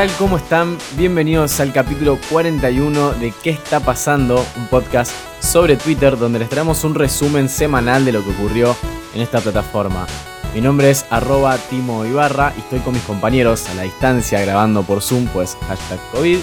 [0.00, 0.10] Tal?
[0.16, 0.78] ¿Cómo están?
[0.96, 4.42] Bienvenidos al capítulo 41 de ¿Qué está pasando?
[4.56, 8.74] Un podcast sobre Twitter donde les traemos un resumen semanal de lo que ocurrió
[9.14, 10.06] en esta plataforma.
[10.54, 14.84] Mi nombre es arroba Timo Ibarra y estoy con mis compañeros a la distancia grabando
[14.84, 16.38] por Zoom, pues hashtag COVID.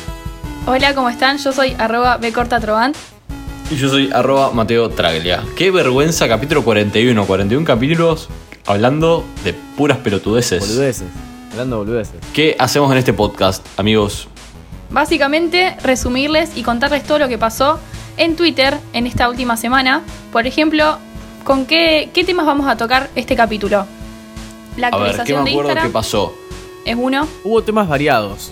[0.68, 1.40] Hola, ¿cómo están?
[1.40, 2.20] Yo soy arroba.
[3.72, 5.44] Y yo soy arroba Mateo Traglia.
[5.56, 7.26] Qué vergüenza, capítulo 41.
[7.26, 8.30] 41 capítulos
[8.68, 10.60] hablando de puras pelotudeces.
[10.60, 11.27] Boludeces.
[11.58, 12.22] Hablando de boludeces.
[12.34, 14.28] ¿Qué hacemos en este podcast, amigos?
[14.92, 17.80] Básicamente, resumirles y contarles todo lo que pasó
[18.16, 20.04] en Twitter en esta última semana.
[20.32, 21.00] Por ejemplo,
[21.44, 23.88] ¿con qué, qué temas vamos a tocar este capítulo?
[24.78, 26.36] La A ver, ¿qué actualización me de acuerdo Instagram que pasó?
[26.86, 27.28] es uno.
[27.44, 28.52] Hubo temas variados.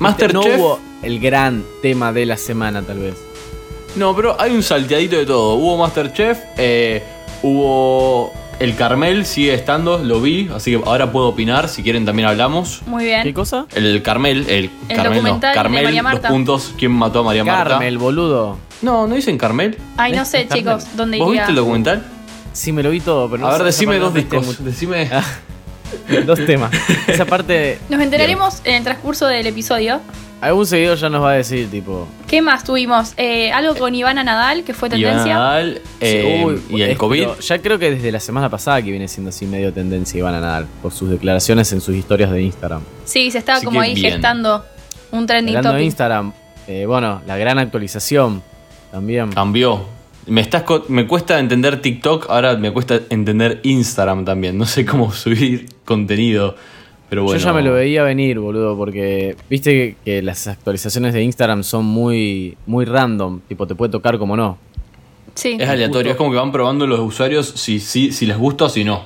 [0.00, 0.34] Masterchef.
[0.34, 3.14] No hubo el gran tema de la semana, tal vez.
[3.94, 5.54] No, pero hay un salteadito de todo.
[5.54, 7.00] Hubo Masterchef, eh,
[7.44, 11.68] hubo el Carmel, sigue estando, lo vi, así que ahora puedo opinar.
[11.68, 12.82] Si quieren también hablamos.
[12.86, 13.32] Muy ¿Qué bien.
[13.32, 13.66] cosa?
[13.74, 16.28] El Carmel, el, El Carmel no, documental de Carmel, María los Marta.
[16.28, 17.70] puntos, ¿quién mató a María Marta?
[17.70, 18.58] Carmel, boludo.
[18.82, 19.78] No, ¿no dicen Carmel?
[19.96, 20.28] Ay, no ¿Ves?
[20.28, 21.42] sé, chicos, ¿dónde ¿Vos iría?
[21.42, 22.04] viste el documental?
[22.52, 24.40] Sí, me lo vi todo, pero no a ver, sé, esa decime parte dos no
[24.40, 24.64] discos.
[24.64, 25.04] Decime.
[25.04, 25.26] mucho.
[26.26, 26.72] Dos temas.
[27.06, 30.00] Esa parte, Nos enteraremos en el transcurso del episodio.
[30.44, 32.06] Algún seguidor ya nos va a decir, tipo.
[32.26, 33.12] ¿Qué más tuvimos?
[33.16, 35.34] Eh, algo con Ivana Nadal, que fue tendencia.
[35.34, 37.28] Nadal, eh, Uy, y el es- COVID.
[37.40, 40.40] Ya creo que desde la semana pasada que viene siendo así medio tendencia Iván a
[40.40, 42.82] Nadal por sus declaraciones en sus historias de Instagram.
[43.04, 44.12] Sí, se estaba Así como ahí bien.
[44.12, 44.64] gestando
[45.10, 45.84] un trending Hablando topic.
[45.86, 46.32] Instagram,
[46.66, 48.42] eh, bueno, la gran actualización
[48.90, 49.30] también.
[49.32, 49.82] Cambió.
[50.26, 54.56] Me, estás co- me cuesta entender TikTok, ahora me cuesta entender Instagram también.
[54.56, 56.56] No sé cómo subir contenido.
[57.08, 57.38] Pero bueno.
[57.38, 61.62] Yo ya me lo veía venir, boludo, porque viste que, que las actualizaciones de Instagram
[61.62, 64.58] son muy, muy random, tipo te puede tocar como no.
[65.34, 65.56] Sí.
[65.60, 68.68] Es aleatorio, es como que van probando los usuarios si, si, si les gusta o
[68.68, 69.02] si no.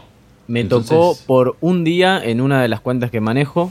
[0.47, 3.71] Me Entonces- tocó por un día en una de las cuentas que manejo,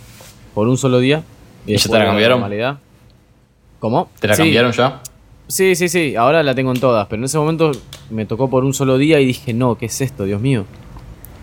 [0.53, 1.23] por un solo día.
[1.65, 2.39] ¿Y ya después te la cambiaron?
[2.39, 2.79] normalidad.
[3.79, 4.09] ¿Cómo?
[4.19, 4.43] ¿Te la Sí.
[4.43, 5.01] cambiaron ya?
[5.47, 7.71] Sí, sí, sí, ahora la tengo en todas, pero en ese momento
[8.09, 10.65] me tocó por un solo día y dije, no, ¿qué es esto, Dios mío?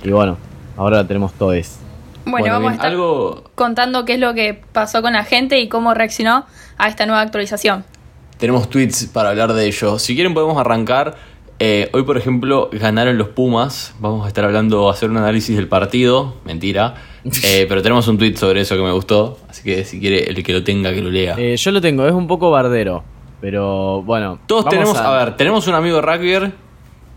[0.05, 0.37] Y bueno,
[0.77, 1.79] ahora la tenemos todas.
[2.25, 3.45] Bueno, Bueno, vamos bien, a estar algo.
[3.55, 6.45] contando qué es lo que pasó con la gente y cómo reaccionó
[6.79, 7.85] a esta nueva actualización.
[8.39, 9.99] Tenemos tweets para hablar de ello.
[9.99, 11.17] Si quieren, podemos arrancar.
[11.61, 13.95] Eh, hoy, por ejemplo, ganaron los Pumas.
[14.01, 16.37] Vamos a estar hablando, hacer un análisis del partido.
[16.45, 16.95] Mentira.
[17.43, 19.39] Eh, pero tenemos un tweet sobre eso que me gustó.
[19.49, 21.35] Así que si quiere, el que lo tenga, que lo lea.
[21.39, 23.03] Eh, yo lo tengo, es un poco bardero,
[23.41, 24.39] pero bueno.
[24.47, 25.11] Todos tenemos, a...
[25.11, 26.53] ver, tenemos un amigo rugbyer,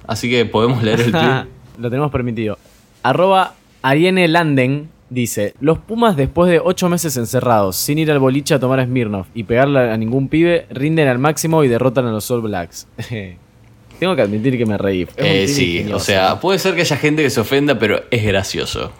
[0.08, 1.46] así que podemos leer el tweet.
[1.78, 2.58] lo tenemos permitido.
[3.04, 8.54] Arroba Ariene Landen dice, los Pumas después de 8 meses encerrados, sin ir al boliche
[8.56, 12.30] a tomar Smirnoff y pegarle a ningún pibe, rinden al máximo y derrotan a los
[12.32, 12.88] All Blacks.
[14.00, 15.08] Tengo que admitir que me reí.
[15.18, 15.98] Eh, sí, ingenioso.
[15.98, 18.92] o sea, puede ser que haya gente que se ofenda, pero es gracioso.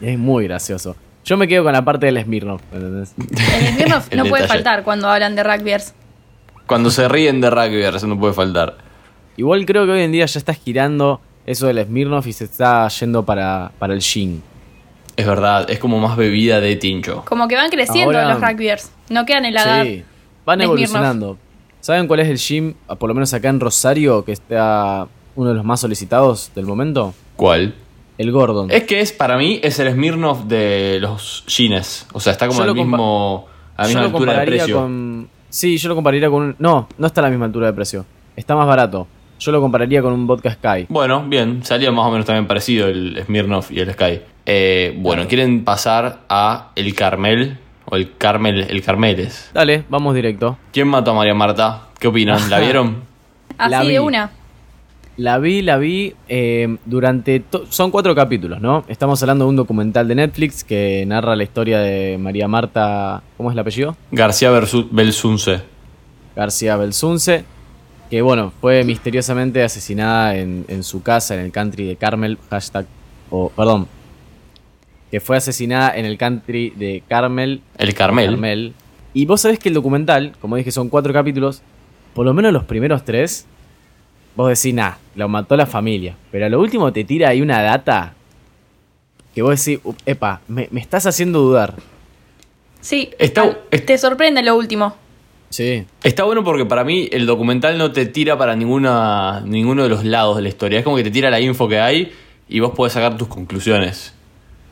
[0.00, 0.96] Es muy gracioso.
[1.24, 3.12] Yo me quedo con la parte del Smirnoff, ¿entendés?
[3.18, 4.62] El Smirnoff El no puede detalle.
[4.62, 5.92] faltar cuando hablan de rugbyers.
[6.66, 8.78] Cuando se ríen de rugby, eso no puede faltar.
[9.36, 12.88] Igual creo que hoy en día ya está girando eso del Smirnoff y se está
[12.88, 14.42] yendo para, para el gin.
[15.18, 17.24] Es verdad, es como más bebida de tincho.
[17.26, 18.92] Como que van creciendo Ahora- los rugbyers.
[19.10, 19.82] No quedan en la edad.
[19.84, 20.04] Sí,
[20.46, 21.36] van evolucionando.
[21.80, 25.48] ¿Saben cuál es el gym, ah, por lo menos acá en Rosario, que está uno
[25.50, 27.14] de los más solicitados del momento?
[27.34, 27.74] ¿Cuál?
[28.16, 28.70] El Gordon.
[28.70, 32.06] Es que es, para mí, es el Smirnoff de los jeans.
[32.12, 33.46] O sea, está como al mismo,
[33.76, 34.76] a la misma altura de precio.
[34.76, 35.28] con...
[35.48, 36.56] Sí, yo lo compararía con un...
[36.60, 38.06] No, no está a la misma altura de precio.
[38.36, 39.08] Está más barato.
[39.38, 40.86] Yo lo compararía con un vodka Sky.
[40.88, 44.20] Bueno, bien, salía más o menos también parecido el Smirnoff y el Sky.
[44.46, 45.28] Eh, bueno, Claro.
[45.28, 47.58] ¿quieren pasar a el Carmel?
[47.90, 49.50] O el Carmel, el Carmeles.
[49.54, 50.58] Dale, vamos directo.
[50.72, 51.88] ¿Quién mató a María Marta?
[51.98, 52.50] ¿Qué opinan?
[52.50, 53.02] ¿La vieron?
[53.56, 53.88] Así La vi.
[53.88, 54.30] de una.
[55.16, 57.42] La vi, la vi eh, durante...
[57.70, 58.84] Son cuatro capítulos, ¿no?
[58.86, 63.22] Estamos hablando de un documental de Netflix que narra la historia de María Marta...
[63.36, 63.96] ¿Cómo es el apellido?
[64.12, 64.50] García
[64.92, 65.60] Belsunce.
[66.36, 67.44] García Belsunce,
[68.10, 72.86] que bueno, fue misteriosamente asesinada en, en su casa en el country de Carmel, hashtag,
[73.30, 73.86] o perdón,
[75.10, 78.30] que fue asesinada en el country de Carmel, El Carmel.
[78.30, 78.74] Carmel.
[79.14, 81.62] Y vos sabés que el documental, como dije, son cuatro capítulos,
[82.14, 83.46] por lo menos los primeros tres,
[84.36, 87.60] vos decís, nah, lo mató la familia, pero a lo último te tira ahí una
[87.62, 88.14] data
[89.34, 91.74] que vos decís, "Up, epa, me, me estás haciendo dudar.
[92.80, 93.10] Sí.
[93.18, 94.94] Está- es- Te sorprende lo último.
[95.50, 95.84] Sí.
[96.02, 100.04] Está bueno porque para mí el documental no te tira para ninguna, ninguno de los
[100.04, 100.78] lados de la historia.
[100.78, 102.12] Es como que te tira la info que hay
[102.48, 104.12] y vos podés sacar tus conclusiones.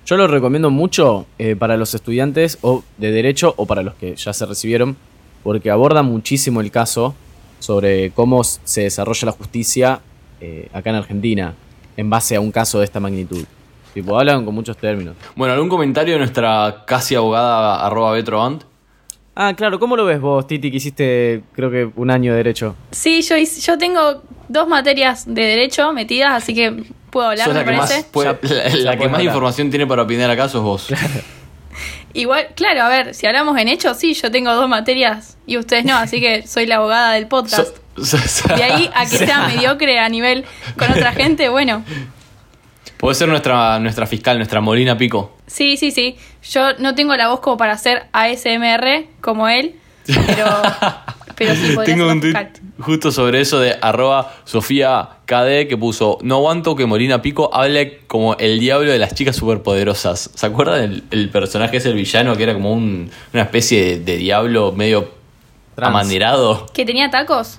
[0.07, 4.15] Yo lo recomiendo mucho eh, para los estudiantes o de derecho o para los que
[4.15, 4.97] ya se recibieron,
[5.43, 7.15] porque aborda muchísimo el caso
[7.59, 10.01] sobre cómo se desarrolla la justicia
[10.41, 11.55] eh, acá en Argentina
[11.97, 13.45] en base a un caso de esta magnitud.
[13.95, 15.17] Tipo, hablan con muchos términos.
[15.35, 18.63] Bueno, ¿algún comentario de nuestra casi abogada arroba Betroant?
[19.39, 22.75] Ah, claro, ¿cómo lo ves vos, Titi, que hiciste creo que un año de derecho?
[22.91, 27.55] Sí, yo, hice- yo tengo dos materias de derecho metidas, así que puedo hablar, me
[27.55, 27.95] la que, parece.
[27.99, 29.23] más, puede- Ya- la, ya la que más hablar.
[29.25, 30.89] información tiene para opinar acá sos vos.
[32.15, 35.85] Igual, claro, a ver, si hablamos en hechos, sí, yo tengo dos materias y ustedes
[35.85, 37.77] no, así que soy la abogada del podcast.
[37.97, 40.45] So- so- so- De ahí a que sea mediocre a nivel
[40.79, 41.83] con otra gente, bueno,
[42.99, 45.37] Podés ser nuestra, nuestra fiscal, nuestra Molina Pico.
[45.47, 46.17] sí, sí, sí.
[46.51, 49.75] Yo no tengo la voz como para hacer ASMR como él,
[50.07, 50.47] pero,
[51.37, 52.35] pero sí podría Tengo ser un tweet
[52.79, 58.01] justo sobre eso de arroba Sofía KD que puso No aguanto que Molina Pico hable
[58.07, 60.31] como el diablo de las chicas superpoderosas.
[60.35, 63.99] ¿Se acuerdan el, el personaje ese, el villano, que era como un- una especie de,
[64.01, 65.11] de diablo medio
[65.75, 65.89] Trans.
[65.91, 66.67] amanerado?
[66.73, 67.59] ¿Que tenía tacos?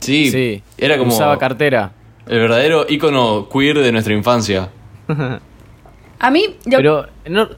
[0.00, 1.92] Sí, Sí, era como usaba cartera.
[2.26, 4.68] el verdadero ícono queer de nuestra infancia.
[6.22, 7.48] A mí, lo- Pero, no,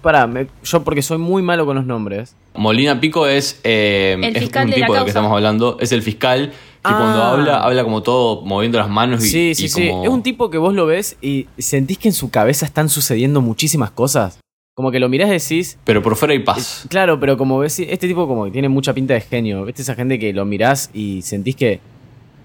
[0.00, 2.36] pará, me- yo porque soy muy malo con los nombres.
[2.54, 5.04] Molina Pico es, eh, El es fiscal un de la tipo del causa.
[5.04, 6.54] que estamos hablando, es el fiscal que
[6.84, 6.96] Ah.
[6.98, 9.88] cuando habla, habla como todo moviendo las manos y, Sí, sí, y sí.
[9.88, 10.04] como...
[10.04, 13.40] Es un tipo que vos lo ves y sentís que en su cabeza están sucediendo
[13.40, 14.38] muchísimas cosas.
[14.74, 16.84] Como que lo mirás y decís, Pero por fuera hay paz.
[16.90, 19.64] claro, pero como ves, este tipo como que tiene mucha pinta de genio.
[19.64, 21.80] ¿Viste esa gente que lo mirás y sentís que,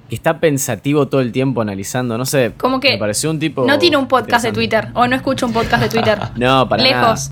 [0.07, 2.17] que está pensativo todo el tiempo analizando?
[2.17, 2.53] No sé.
[2.57, 3.65] Como que Me pareció un tipo.
[3.65, 4.51] no tiene un podcast de.
[4.51, 6.19] Twitter o no escucho un podcast de Twitter.
[6.37, 7.01] No, para nada.
[7.01, 7.31] Lejos.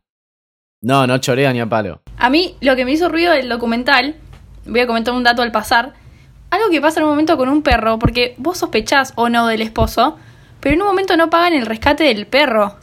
[0.82, 2.02] No, no chorea ni a palo.
[2.18, 4.16] A mí lo que me hizo ruido del documental,
[4.66, 5.94] voy a comentar un dato al pasar,
[6.52, 9.62] algo que pasa en un momento con un perro, porque vos sospechás o no del
[9.62, 10.18] esposo,
[10.60, 12.76] pero en un momento no pagan el rescate del perro.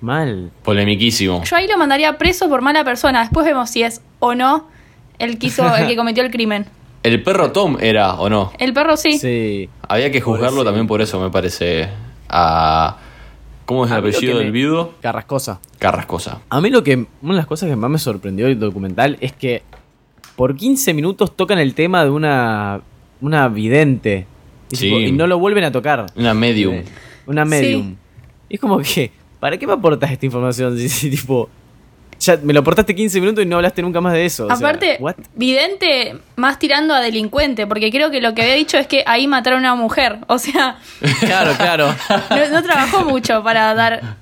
[0.00, 0.52] Mal.
[0.62, 1.42] Polemiquísimo.
[1.44, 4.68] Yo ahí lo mandaría preso por mala persona, después vemos si es o no
[5.18, 6.66] el que, hizo, el que cometió el crimen.
[7.02, 8.52] El perro Tom era, ¿o no?
[8.58, 9.18] El perro sí.
[9.18, 9.68] Sí.
[9.88, 11.88] Había que juzgarlo también por eso, me parece.
[12.28, 12.96] A...
[13.64, 14.94] ¿Cómo es el A mí lo apellido del viudo?
[15.02, 15.60] Carrascosa.
[15.78, 16.40] Carrascosa.
[16.48, 17.06] A mí lo que.
[17.22, 19.62] Una de las cosas que más me sorprendió del documental es que
[20.36, 22.80] por 15 minutos tocan el tema de una.
[23.20, 24.26] Una vidente.
[24.70, 24.84] Y, Sí.
[24.86, 26.06] tipo, y no lo vuelven a tocar.
[26.16, 26.82] Una medium.
[27.26, 27.96] Una medium.
[28.48, 29.10] Y es como que.
[29.38, 30.74] ¿Para qué me aportas esta información?
[30.78, 31.48] Si, si, tipo.
[32.20, 34.44] Ya me lo aportaste 15 minutos y no hablaste nunca más de eso.
[34.44, 35.14] o sea, Aparte, what?
[35.34, 39.26] vidente más tirando a delincuente, porque creo que lo que había dicho es que ahí
[39.28, 40.18] mataron a una mujer.
[40.26, 40.78] O sea,
[41.20, 41.94] Claro, claro.
[42.30, 44.16] no, no trabajó mucho para dar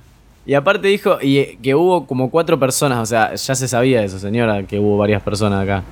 [0.45, 2.99] Y aparte dijo y, eh, que hubo como cuatro personas.
[2.99, 5.83] O sea, ya se sabía eso, señora, que hubo varias personas acá.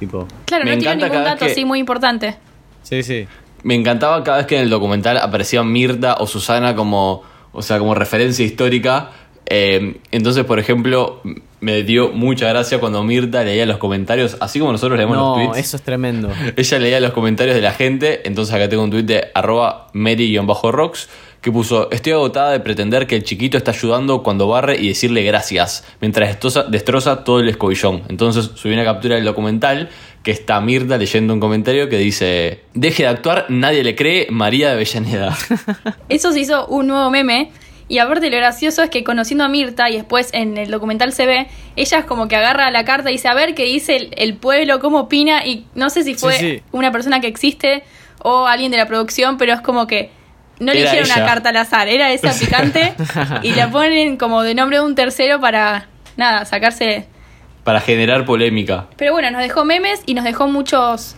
[0.00, 0.26] Tipo.
[0.46, 2.36] Claro, Me no encanta ningún dato que- así muy importante.
[2.82, 3.28] Sí, sí.
[3.62, 7.22] Me encantaba cada vez que en el documental aparecían Mirta o Susana como,
[7.52, 9.10] o sea, como referencia histórica.
[9.46, 11.20] Eh, entonces, por ejemplo,
[11.60, 15.34] me dio mucha gracia cuando Mirta leía los comentarios, así como nosotros leemos los No,
[15.34, 15.58] tweets.
[15.66, 16.30] eso es tremendo.
[16.56, 21.08] Ella leía los comentarios de la gente, entonces acá tengo un tweet de arroba Mary-Rocks
[21.40, 25.24] que puso, estoy agotada de pretender que el chiquito está ayudando cuando barre y decirle
[25.24, 28.04] gracias, mientras destroza, destroza todo el escobillón.
[28.08, 29.88] Entonces subí una captura del documental
[30.22, 34.68] que está Mirta leyendo un comentario que dice, deje de actuar, nadie le cree, María
[34.68, 35.36] de Avellaneda.
[36.08, 37.50] Eso se hizo un nuevo meme.
[37.92, 41.26] Y aparte lo gracioso es que conociendo a Mirta y después en el documental se
[41.26, 44.14] ve, ella es como que agarra la carta y dice a ver qué dice el,
[44.16, 46.62] el pueblo, cómo opina y no sé si fue Sí, sí.
[46.72, 47.82] una persona que existe
[48.22, 50.10] o alguien de la producción, pero es como que
[50.58, 52.94] no le hicieron una carta al azar, era esa picante
[53.42, 57.06] y la ponen como de nombre de un tercero para, nada, sacarse...
[57.62, 58.86] para generar polémica.
[58.96, 61.14] Pero bueno, nos dejó memes y nos dejó muchos...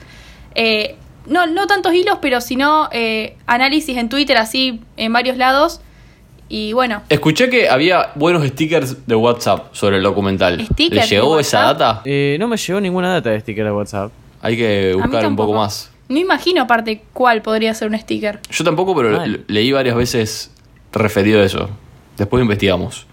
[0.57, 5.81] eh, no, no tantos hilos, pero sino eh, análisis en Twitter así en varios lados.
[6.57, 10.65] Y bueno, Escuché que había buenos stickers de WhatsApp sobre el documental.
[10.65, 12.03] ¿Stickers ¿Le llegó esa data?
[12.05, 14.13] Eh, no me llegó ninguna data de sticker de WhatsApp.
[14.41, 15.91] Hay que buscar un poco más.
[16.09, 18.39] No imagino aparte cuál podría ser un sticker.
[18.53, 20.53] Yo tampoco, pero le- leí varias veces
[20.93, 21.71] referido a eso.
[22.19, 23.05] Después investigamos.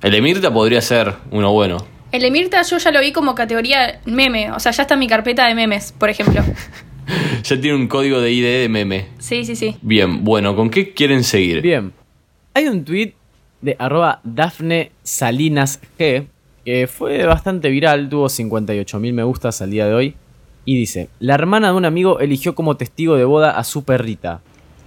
[0.00, 1.84] El de Mirta podría ser uno bueno.
[2.12, 4.52] El de Mirta yo ya lo vi como categoría meme.
[4.52, 6.42] O sea, ya está en mi carpeta de memes, por ejemplo.
[7.42, 9.08] Ya tiene un código de ID de meme.
[9.18, 9.76] Sí, sí, sí.
[9.82, 11.60] Bien, bueno, ¿con qué quieren seguir?
[11.60, 11.92] Bien.
[12.54, 13.14] Hay un tweet
[13.60, 16.26] de arroba Dafne Salinas G
[16.64, 20.14] que fue bastante viral, tuvo 58.000 me gustas al día de hoy.
[20.64, 24.40] Y dice, la hermana de un amigo eligió como testigo de boda a su perrita.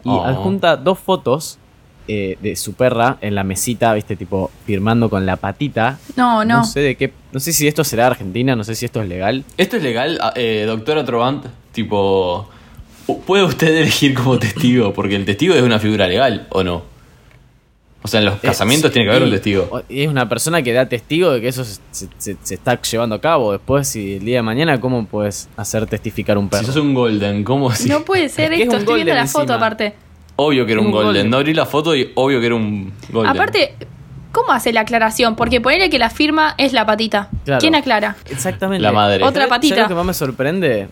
[0.04, 0.24] Y Oh.
[0.24, 1.60] adjunta dos fotos
[2.08, 6.00] eh, de su perra en la mesita, viste, tipo firmando con la patita.
[6.16, 6.60] No, no.
[6.60, 7.12] No sé de qué.
[7.34, 9.44] No sé si esto será Argentina, no sé si esto es legal.
[9.58, 11.46] ¿Esto es legal, Ah, eh, doctora Trovant?
[11.74, 12.50] Tipo,
[13.28, 14.94] ¿puede usted elegir como testigo?
[14.94, 16.82] Porque el testigo es una figura legal, ¿o no?
[18.04, 19.82] O sea, en los casamientos Eh, tiene que haber un testigo.
[19.90, 22.80] y es una persona que da testigo de que eso se, se- se- se está
[22.82, 23.52] llevando a cabo.
[23.52, 26.62] Después, si el día de mañana, ¿cómo puedes hacer testificar un perro?
[26.62, 27.90] Si sos un golden, ¿cómo así?
[27.90, 29.56] No puede ser Es que es esto, estoy viendo la foto encima.
[29.58, 29.94] aparte.
[30.38, 31.08] Obvio que era un Un golden.
[31.08, 31.30] golden.
[31.32, 33.32] No abrí la foto y obvio que era un golden.
[33.36, 33.74] Aparte,
[34.32, 35.36] ¿cómo hace la aclaración?
[35.36, 37.30] Porque ponele que la firma es la patita.
[37.44, 37.60] Claro.
[37.60, 38.16] ¿Quién aclara?
[38.30, 38.84] Exactamente.
[38.84, 39.24] La madre.
[39.24, 39.76] Otra ¿Sabes- patita.
[39.76, 40.88] ¿sabes lo que más me sorprende?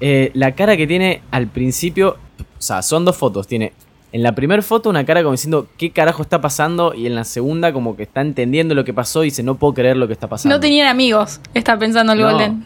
[0.00, 2.16] Eh, la cara que tiene al principio.
[2.58, 3.46] O sea, son dos fotos.
[3.46, 3.72] Tiene
[4.16, 6.94] en la primera foto una cara como diciendo qué carajo está pasando.
[6.94, 9.74] Y en la segunda, como que está entendiendo lo que pasó y dice no puedo
[9.74, 10.56] creer lo que está pasando.
[10.56, 12.30] No tenían amigos, está pensando el No.
[12.30, 12.64] Golden.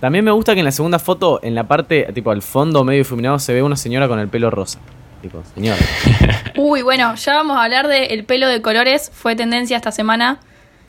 [0.00, 2.98] También me gusta que en la segunda foto, en la parte, tipo al fondo medio
[2.98, 4.78] difuminado, se ve una señora con el pelo rosa.
[5.22, 5.78] Tipo, señora.
[6.58, 9.10] Uy, bueno, ya vamos a hablar de el pelo de colores.
[9.14, 10.40] Fue tendencia esta semana.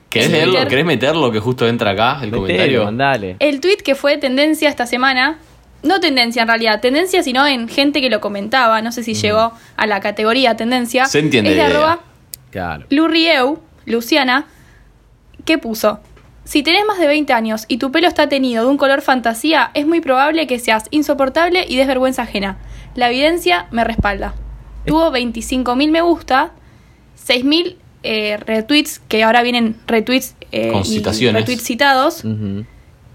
[0.10, 0.68] ¿Querés leerlo?
[0.68, 2.84] ¿Querés meterlo que justo entra acá, el comentario?
[2.84, 3.38] mandale.
[3.40, 5.40] El tweet que fue tendencia esta semana,
[5.84, 9.54] no tendencia en realidad, tendencia sino en gente que lo comentaba, no sé si llegó
[9.76, 11.06] a la categoría tendencia.
[11.06, 12.00] Se entiende Es de arroba
[12.52, 12.86] Claro.
[12.90, 14.46] Lurieu, Luciana,
[15.46, 16.00] que puso,
[16.44, 19.72] si tenés más de 20 años y tu pelo está teñido de un color fantasía,
[19.74, 22.58] es muy probable que seas insoportable y des vergüenza ajena.
[22.96, 24.34] La evidencia me respalda.
[24.86, 26.52] Tuvo 25.000 me gusta,
[27.28, 31.42] 6.000 eh, retweets, que ahora vienen retweets eh, Con y citaciones.
[31.42, 32.24] retweets citados,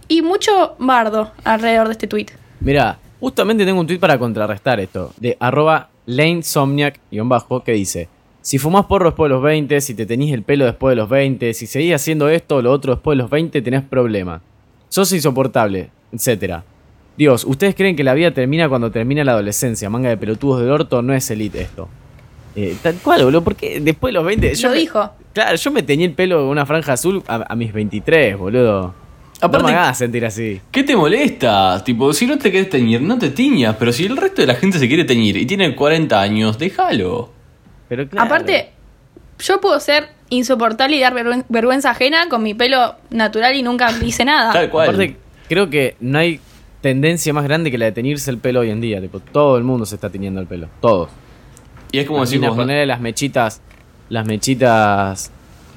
[0.09, 2.27] y mucho bardo alrededor de este tweet.
[2.65, 5.13] Mira, justamente tengo un tweet para contrarrestar esto.
[5.19, 8.09] De arroba lanesomniac-bajo que dice.
[8.41, 11.09] Si fumás porro después de los 20, si te tenís el pelo después de los
[11.09, 14.41] 20, si seguís haciendo esto o lo otro después de los 20, tenés problema.
[14.89, 16.57] Sos insoportable, etc.
[17.17, 19.89] Dios, ¿ustedes creen que la vida termina cuando termina la adolescencia?
[19.91, 21.89] Manga de pelotudos del orto, no es elite esto.
[22.57, 24.55] Eh, tal cual, boludo, porque después de los 20...
[24.55, 25.11] yo Lo me- dijo.
[25.33, 28.93] Claro, yo me teñí el pelo con una franja azul a, a mis 23, boludo.
[29.43, 30.61] Aparte- no me hagas sentir así.
[30.71, 31.83] ¿Qué te molesta?
[31.85, 33.77] Tipo, si no te querés teñir, no te tiñas.
[33.79, 37.31] Pero si el resto de la gente se quiere teñir y tiene 40 años, déjalo.
[37.89, 38.27] Pero claro.
[38.27, 38.71] Aparte,
[39.41, 43.91] yo puedo ser insoportable y dar vergüen- vergüenza ajena con mi pelo natural y nunca
[44.05, 44.53] hice nada.
[44.53, 44.89] Tal cual.
[44.89, 45.17] Aparte,
[45.49, 46.41] creo que no hay
[46.81, 49.01] tendencia más grande que la de teñirse el pelo hoy en día.
[49.01, 50.69] Tipo, todo el mundo se está teñiendo el pelo.
[50.81, 51.11] Todos.
[51.95, 52.57] y es como ¿no?
[52.57, 53.61] ponerle las mechitas.
[54.09, 55.31] Las mechitas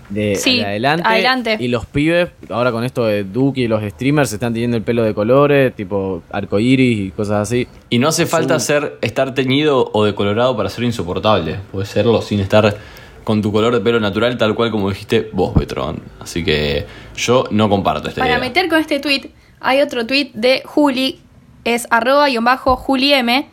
[0.09, 1.07] de, Sí, de adelante.
[1.07, 1.57] adelante.
[1.59, 4.83] Y los pibes, ahora con esto de Duke y los streamers, se están teniendo el
[4.83, 7.67] pelo de colores, tipo arcoiris y cosas así.
[7.89, 11.57] Y no hace falta ser, estar teñido o decolorado para ser insoportable.
[11.71, 12.77] Puedes serlo sin estar
[13.23, 15.99] con tu color de pelo natural, tal cual como dijiste vos, Betron.
[16.19, 16.85] Así que
[17.17, 18.39] yo no comparto esta Para idea.
[18.39, 21.19] meter con este tweet, hay otro tweet de Juli,
[21.63, 23.49] es arroba y bajo Juli M,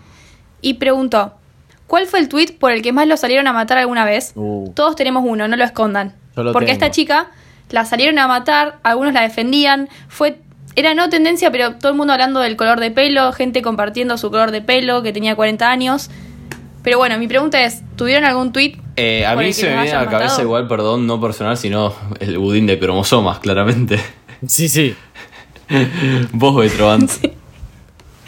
[0.61, 1.33] y preguntó,
[1.87, 4.33] ¿cuál fue el tweet por el que más lo salieron a matar alguna vez?
[4.35, 4.71] Uh.
[4.75, 6.15] Todos tenemos uno, no lo escondan.
[6.35, 6.73] Porque tengo.
[6.73, 7.31] esta chica
[7.71, 10.39] la salieron a matar, algunos la defendían, fue...
[10.75, 14.31] Era no tendencia, pero todo el mundo hablando del color de pelo, gente compartiendo su
[14.31, 16.09] color de pelo, que tenía 40 años.
[16.83, 18.79] Pero bueno, mi pregunta es, ¿tuvieron algún tweet?
[18.97, 20.43] Eh, a mí se me viene a la cabeza matado?
[20.43, 24.01] igual, perdón, no personal, sino el budín de cromosomas, claramente.
[24.47, 24.97] Sí, sí.
[26.33, 27.07] vos, Betron.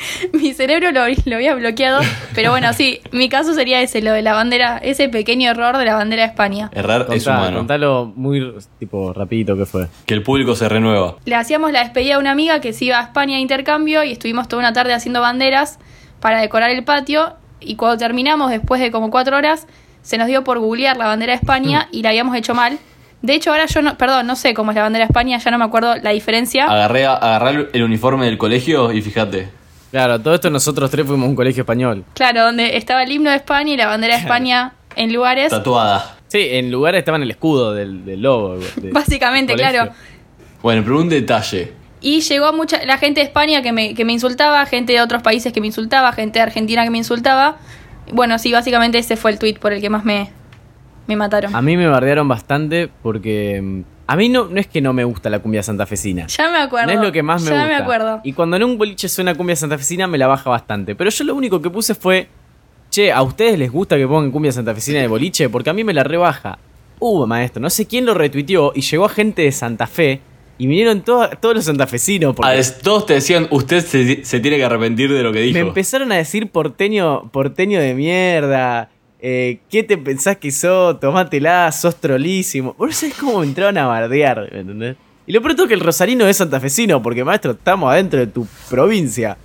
[0.33, 2.01] Mi cerebro lo, lo había bloqueado,
[2.35, 5.85] pero bueno, sí, mi caso sería ese, lo de la bandera, ese pequeño error de
[5.85, 6.71] la bandera de España.
[6.75, 7.59] Errar es humano.
[7.59, 9.89] contalo muy, tipo, rapidito que fue.
[10.07, 11.17] Que el público se renueva.
[11.25, 14.13] Le hacíamos la despedida a una amiga que se iba a España de intercambio y
[14.13, 15.79] estuvimos toda una tarde haciendo banderas
[16.21, 19.67] para decorar el patio y cuando terminamos, después de como cuatro horas,
[20.03, 22.79] se nos dio por googlear la bandera de España y la habíamos hecho mal.
[23.23, 25.51] De hecho, ahora yo no, perdón, no sé cómo es la bandera de España, ya
[25.51, 26.67] no me acuerdo la diferencia.
[26.67, 29.49] Agarré, a- agarré el uniforme del colegio y fíjate.
[29.95, 32.05] Claro, todo esto nosotros tres fuimos a un colegio español.
[32.15, 35.51] Claro, donde estaba el himno de España y la bandera de España en lugares.
[35.51, 36.17] Tatuada.
[36.27, 38.17] Sí, en lugar estaba en el escudo del, de-
[38.93, 39.93] Básicamente, del claro.
[40.63, 41.73] Bueno, pero un detalle.
[42.01, 45.23] Y llegó mucha la gente de España que me, que me insultaba, gente de otros
[45.23, 47.59] países que me insultaba, gente de Argentina que me insultaba.
[48.13, 50.29] Bueno, sí, básicamente ese fue el tweet por el que más me,
[51.07, 51.55] me mataron.
[51.55, 55.05] A mí me bardearon bastante porque mm, a mí no, no es que no me
[55.05, 56.27] gusta la cumbia santafesina.
[56.27, 56.87] Ya me acuerdo.
[56.87, 57.69] No es lo que más me ya gusta.
[57.69, 58.21] me acuerdo.
[58.25, 60.95] Y cuando en un boliche suena cumbia santafesina me la baja bastante.
[60.95, 62.29] Pero yo lo único que puse fue,
[62.91, 65.49] che, ¿a ustedes les gusta que pongan cumbia santafesina de boliche?
[65.49, 66.59] Porque a mí me la rebaja.
[67.01, 70.21] Uh, maestro, no sé quién lo retuiteó y llegó a gente de Santa Fe
[70.57, 72.35] y vinieron to- todos los santafesinos.
[72.37, 75.41] Porque A des- todos te decían, usted se, se tiene que arrepentir de lo que
[75.41, 75.55] dijo.
[75.55, 78.91] me empezaron a decir porteño, porteño de mierda.
[79.27, 81.01] Eh, ¿Qué te pensás que sos?
[81.01, 82.75] Tomátela, sos trolísimo.
[82.75, 84.97] Por eso es como me entraron a bardear, ¿me entendés?
[85.27, 88.47] Y lo pronto es que el rosarino es santafesino, porque maestro, estamos adentro de tu
[88.69, 89.39] provincia.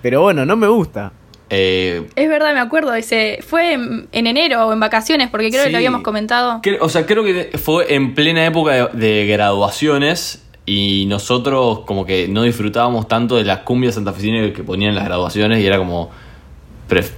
[0.00, 1.12] Pero bueno, no me gusta.
[1.50, 2.94] Eh, Es verdad, me acuerdo.
[2.94, 6.62] Ese fue en, en enero o en vacaciones, porque creo que lo habíamos comentado.
[6.80, 12.26] o sea, creo que fue en plena época de, de graduaciones y nosotros como que
[12.26, 16.10] no disfrutábamos tanto de las cumbias santafesinas que ponían en las graduaciones y era como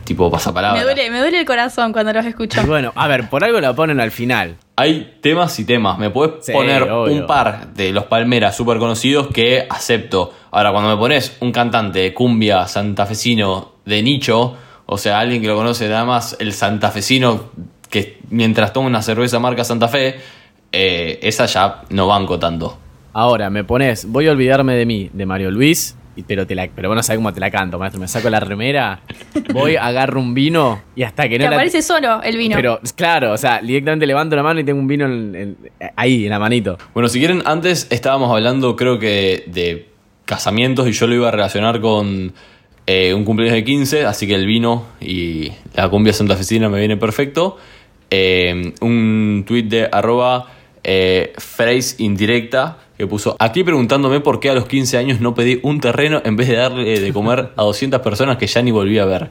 [0.04, 0.78] tipo pasapalabra.
[0.78, 2.60] Me duele, me duele el corazón cuando los escucho.
[2.66, 4.56] Bueno, a ver, por algo la ponen al final.
[4.76, 5.98] Hay temas y temas.
[5.98, 7.12] Me puedes Sí, poner obvio.
[7.14, 10.32] un par de los Palmeras súper conocidos que acepto.
[10.50, 15.48] Ahora, cuando me pones un cantante de cumbia santafesino de nicho, o sea, alguien que
[15.48, 17.50] lo conoce nada más, el santafesino
[17.88, 20.18] que mientras toma una cerveza marca Santa Fe,
[20.72, 22.78] eh, esa ya no banco tanto.
[23.12, 26.68] Ahora, me pones, voy a olvidarme de mí, de Mario Luis, y pero, te la,
[26.74, 28.00] pero vos no sabés cómo te la canto, maestro.
[28.00, 29.00] Me saco la remera,
[29.52, 31.56] voy, agarro un vino y hasta que Te no la...
[31.56, 32.54] aparece solo el vino.
[32.56, 35.56] Pero, claro, o sea, directamente levanto la mano y tengo un vino en- en-
[35.96, 36.78] ahí, en la manito.
[36.94, 39.88] Bueno, si quieren, antes estábamos hablando, creo que de
[40.24, 42.32] casamientos y yo lo iba a relacionar con
[42.86, 46.96] eh, un cumpleaños de 15, así que el vino y la cumbia santafesina me viene
[46.96, 47.56] perfecto.
[48.10, 50.46] Eh, un tweet de arroba
[50.82, 55.58] eh, phrase indirecta que puso aquí preguntándome por qué a los 15 años no pedí
[55.62, 58.98] un terreno en vez de darle de comer a 200 personas que ya ni volví
[58.98, 59.30] a ver.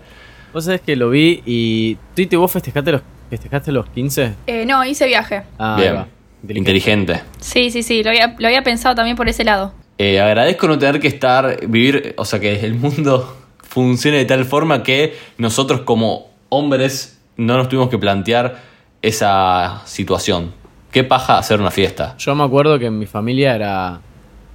[0.51, 1.95] Vos sabés que lo vi y...
[2.15, 4.33] ¿Tú y vos festejaste los, festejaste los 15?
[4.47, 5.43] Eh, no, hice viaje.
[5.59, 6.07] Ah, ahí Bien, va.
[6.51, 7.21] inteligente.
[7.39, 9.71] Sí, sí, sí, lo había, lo había pensado también por ese lado.
[9.99, 14.45] Eh, agradezco no tener que estar, vivir, o sea, que el mundo funcione de tal
[14.45, 18.63] forma que nosotros como hombres no nos tuvimos que plantear
[19.03, 20.57] esa situación.
[20.91, 22.15] ¿Qué paja hacer una fiesta?
[22.17, 24.01] Yo me acuerdo que en mi familia era.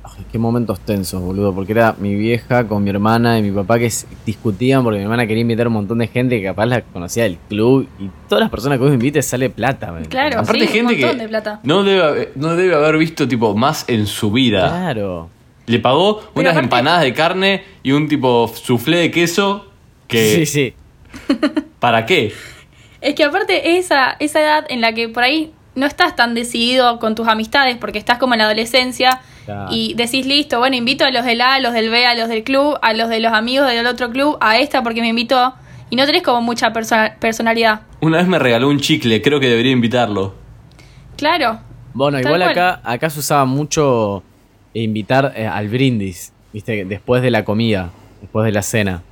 [0.06, 1.54] Ay, qué momentos tensos, boludo.
[1.54, 3.90] Porque era mi vieja con mi hermana y mi papá que
[4.26, 7.22] discutían porque mi hermana quería invitar a un montón de gente que capaz la conocía
[7.22, 7.88] del club.
[7.98, 10.40] Y todas las personas que vos invites sale plata, ¿me Claro.
[10.40, 11.60] Aparte sí, gente un montón que de plata.
[11.62, 14.68] No, debe, haber- no debe haber visto tipo más en su vida.
[14.68, 15.30] Claro.
[15.66, 19.66] Le pagó unas aparte- empanadas de carne y un tipo soufflé de queso
[20.06, 20.34] que...
[20.34, 20.74] Sí, sí.
[21.80, 22.32] ¿Para qué?
[23.00, 26.98] Es que aparte esa, esa edad en la que por ahí no estás tan decidido
[26.98, 29.66] con tus amistades porque estás como en la adolescencia Claro.
[29.70, 32.28] y decís listo, bueno, invito a los del A, a los del B, a los
[32.28, 35.54] del club, a los de los amigos del otro club, a esta porque me invitó
[35.90, 37.82] y no tenés como mucha persona- personalidad.
[38.00, 40.34] Una vez me regaló un chicle, creo que debería invitarlo.
[41.16, 41.60] Claro.
[41.92, 42.50] Bueno, igual cual.
[42.50, 44.22] acá, acá se usaba mucho
[44.72, 46.84] invitar eh, al brindis, ¿viste?
[46.84, 49.02] Después de la comida, después de la cena.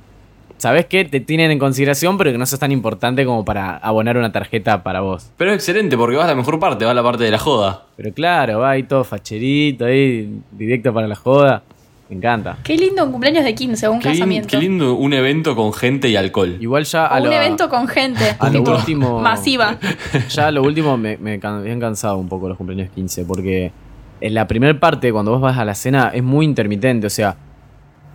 [0.63, 4.15] Sabés que te tienen en consideración, pero que no sos tan importante como para abonar
[4.15, 5.29] una tarjeta para vos.
[5.35, 7.37] Pero es excelente porque vas a la mejor parte, vas a la parte de la
[7.37, 7.83] joda.
[7.97, 11.63] Pero claro, va ahí todo facherito, ahí directo para la joda.
[12.07, 12.59] Me encanta.
[12.63, 14.47] Qué lindo un cumpleaños de 15 o un Qué, casamiento.
[14.47, 16.55] qué lindo un evento con gente y alcohol.
[16.61, 18.23] Igual ya a un lo, evento con gente.
[18.39, 19.19] a lo último.
[19.19, 19.77] Masiva.
[20.29, 23.73] Ya a lo último me, me han cansado un poco los cumpleaños 15, porque
[24.21, 27.07] en la primera parte, cuando vos vas a la cena, es muy intermitente.
[27.07, 27.35] O sea,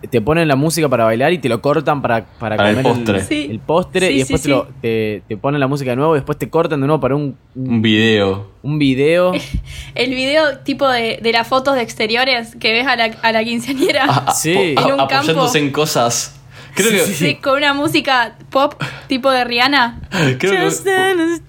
[0.09, 2.93] te ponen la música para bailar y te lo cortan para, para, Para el comer
[2.93, 3.21] postre.
[3.23, 3.47] Sí.
[3.51, 6.15] el postre Sí, y después sí, te, lo- te, te ponen la música de nuevo
[6.15, 8.47] y después te cortan de nuevo para un, un, Un video.
[8.63, 9.33] un video.
[9.95, 13.43] El video tipo de, de las fotos de exteriores que ves a la, a la
[13.43, 14.05] quinceañera.
[14.05, 14.75] A- a- Sí.
[14.77, 15.57] a- En un apoyándose campo.
[15.57, 16.38] en cosas.
[16.75, 16.99] Creo que.
[17.13, 18.73] Sí, con una música pop
[19.07, 20.01] tipo de Rihanna.
[20.39, 21.39] creo que-.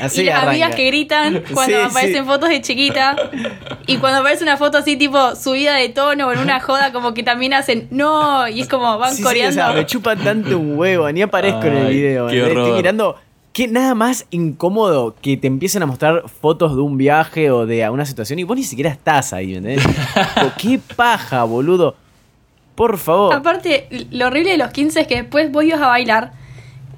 [0.00, 0.50] Así y las arranca.
[0.50, 2.28] amigas que gritan cuando Sí, aparecen sí.
[2.28, 3.16] fotos de chiquita.
[3.86, 7.14] Y cuando aparece una foto así tipo subida de tono o en una joda como
[7.14, 8.48] que también hacen no.
[8.48, 9.62] Y es como van Sí, sí, coreando.
[9.62, 12.28] o sea, me chupa tanto un huevo, ni aparezco en el video.
[12.28, 12.58] qué horror.
[12.58, 13.16] Estoy mirando.
[13.52, 17.88] Qué nada más incómodo que te empiecen a mostrar fotos de un viaje o de
[17.88, 19.84] una situación y vos ni siquiera estás ahí, ¿entendés?
[20.34, 21.94] Tipo, qué paja, boludo.
[22.74, 23.34] Por favor.
[23.34, 26.32] Aparte, lo horrible de los 15 es que después vos ibas a bailar.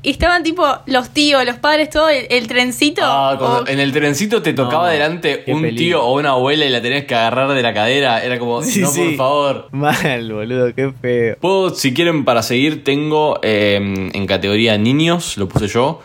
[0.03, 3.01] Y estaban tipo los tíos, los padres, todo, el, el trencito.
[3.05, 5.77] Ah, o- en el trencito te tocaba No, delante un peligro.
[5.99, 8.23] tío o una abuela y la tenías que agarrar de la cadera.
[8.23, 9.01] Era como, Sí, no, sí.
[9.01, 9.69] por favor.
[9.73, 11.37] Mal, boludo, qué feo.
[11.41, 16.01] Puedo, si quieren, para seguir, tengo eh, en categoría niños, lo puse yo,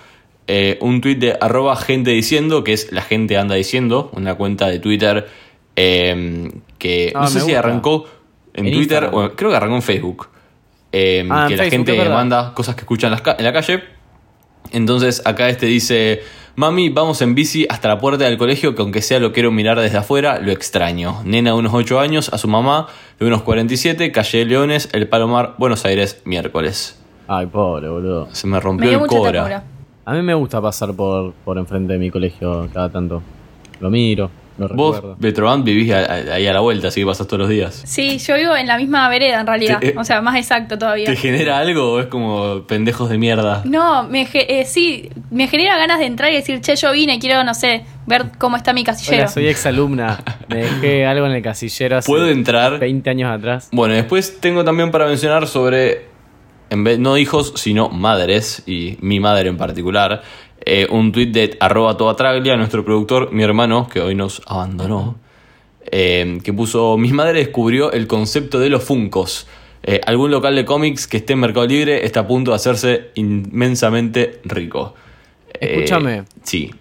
[0.47, 4.67] eh, un tweet de arroba gente diciendo, que es la gente anda diciendo, una cuenta
[4.67, 5.27] de Twitter
[5.75, 7.59] eh, que Ah, no sé si gusta.
[7.59, 8.05] arrancó
[8.53, 10.27] en, En Twitter, o creo que arrancó en Facebook.
[10.91, 13.83] eh, Ah, en que la Facebook, gente manda cosas que escuchan en la calle.
[14.71, 16.21] Entonces acá este dice,
[16.55, 19.79] mami, vamos en bici hasta la puerta del colegio que aunque sea lo quiero mirar
[19.79, 21.21] desde afuera, lo extraño.
[21.25, 22.87] Nena de unos 8 años, a su mamá
[23.19, 27.01] de unos 47, calle de Leones, El Palomar, Buenos Aires, miércoles.
[27.27, 28.27] Ay, pobre, boludo.
[28.33, 29.31] Se me rompió el cobra.
[29.31, 29.63] ternura.
[30.05, 33.21] A mí me gusta pasar por, por enfrente de mi colegio cada tanto.
[33.79, 34.29] Lo miro,
[34.67, 35.01] lo Vos.
[35.19, 37.81] Betroban, vivís ahí a la vuelta, así que pasás todos los días.
[37.85, 39.79] Sí, yo vivo en la misma vereda en realidad.
[39.79, 41.05] Te- eh, o sea, más exacto todavía.
[41.05, 43.61] ¿Te genera algo o es como pendejos de mierda?
[43.65, 47.43] No, me eh, sí, me genera ganas de entrar y decir, che, yo vine, quiero,
[47.43, 49.23] no sé, ver cómo está mi casillero.
[49.23, 50.19] Hola, soy exalumna.
[50.47, 52.79] Me dejé algo en el casillero hace ¿Puedo entrar?
[52.79, 53.69] 20 años atrás.
[53.71, 56.11] Bueno, después tengo también para mencionar sobre
[56.71, 60.21] en vez, no hijos, sino madres, y mi madre en particular,
[60.63, 65.15] eh, un tweet de arroba toda traglia, nuestro productor, mi hermano, que hoy nos abandonó,
[65.91, 69.47] eh, que puso, mi madre descubrió el concepto de los funcos.
[69.83, 73.09] Eh, algún local de cómics que esté en Mercado Libre está a punto de hacerse
[73.15, 74.93] inmensamente rico.
[75.59, 76.23] Escúchame.
[76.43, 76.71] sí.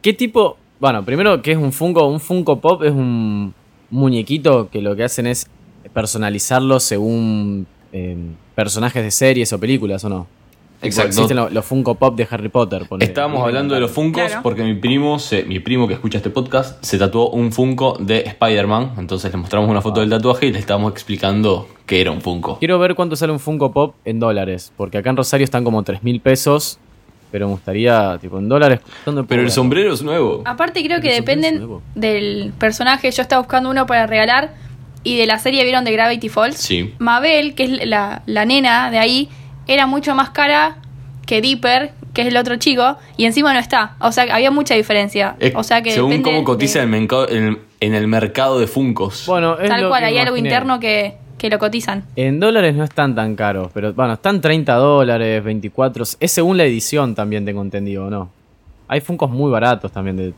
[0.00, 0.56] ¿Qué tipo?
[0.80, 2.06] Bueno, primero, ¿qué es un Funko?
[2.06, 3.52] Un Funko Pop es un
[3.90, 5.46] muñequito que lo que hacen es
[5.92, 7.66] personalizarlo según
[8.54, 10.26] personajes de series o películas, ¿o no?
[10.86, 11.08] Exacto.
[11.10, 12.86] Existen lo- los, Funko Pop de Harry Potter.
[13.00, 14.42] Estábamos hablando de los Funkos Claro.
[14.42, 18.20] porque mi primo, se- mi primo que escucha este podcast, se tatuó un Funko de
[18.20, 18.92] Spider-Man.
[18.98, 22.58] Entonces le mostramos una foto del tatuaje y le estábamos explicando que era un Funko.
[22.58, 24.72] Quiero ver cuánto sale un Funko Pop en dólares.
[24.76, 26.78] Porque acá en Rosario están como 3 mil pesos.
[27.32, 28.80] Pero me gustaría, tipo, en dólares.
[29.04, 29.52] ¿dónde puedo Pero el ver?
[29.52, 30.42] sombrero es nuevo.
[30.44, 33.10] Aparte creo que dependen del personaje.
[33.10, 34.54] Yo estaba buscando uno para regalar
[35.02, 36.56] y de la serie vieron de Gravity Falls.
[36.56, 36.94] Sí.
[36.98, 39.28] Mabel, que es la, la nena de ahí,
[39.66, 40.76] era mucho más cara
[41.26, 43.96] que Dipper, que es el otro chico, y encima no está.
[44.00, 45.36] O sea, había mucha diferencia.
[45.54, 48.66] O sea que según cómo cotiza de- en, el mercado, en, en el mercado de
[48.66, 49.24] Funkos.
[49.26, 52.04] Bueno, es Tal lo cual, que hay algo interno que, que lo cotizan.
[52.14, 56.04] En dólares no están tan caros, pero bueno, están 30 dólares, 24.
[56.20, 58.30] Es según la edición también, tengo entendido, ¿o no?
[58.88, 60.32] Hay Funkos muy baratos también de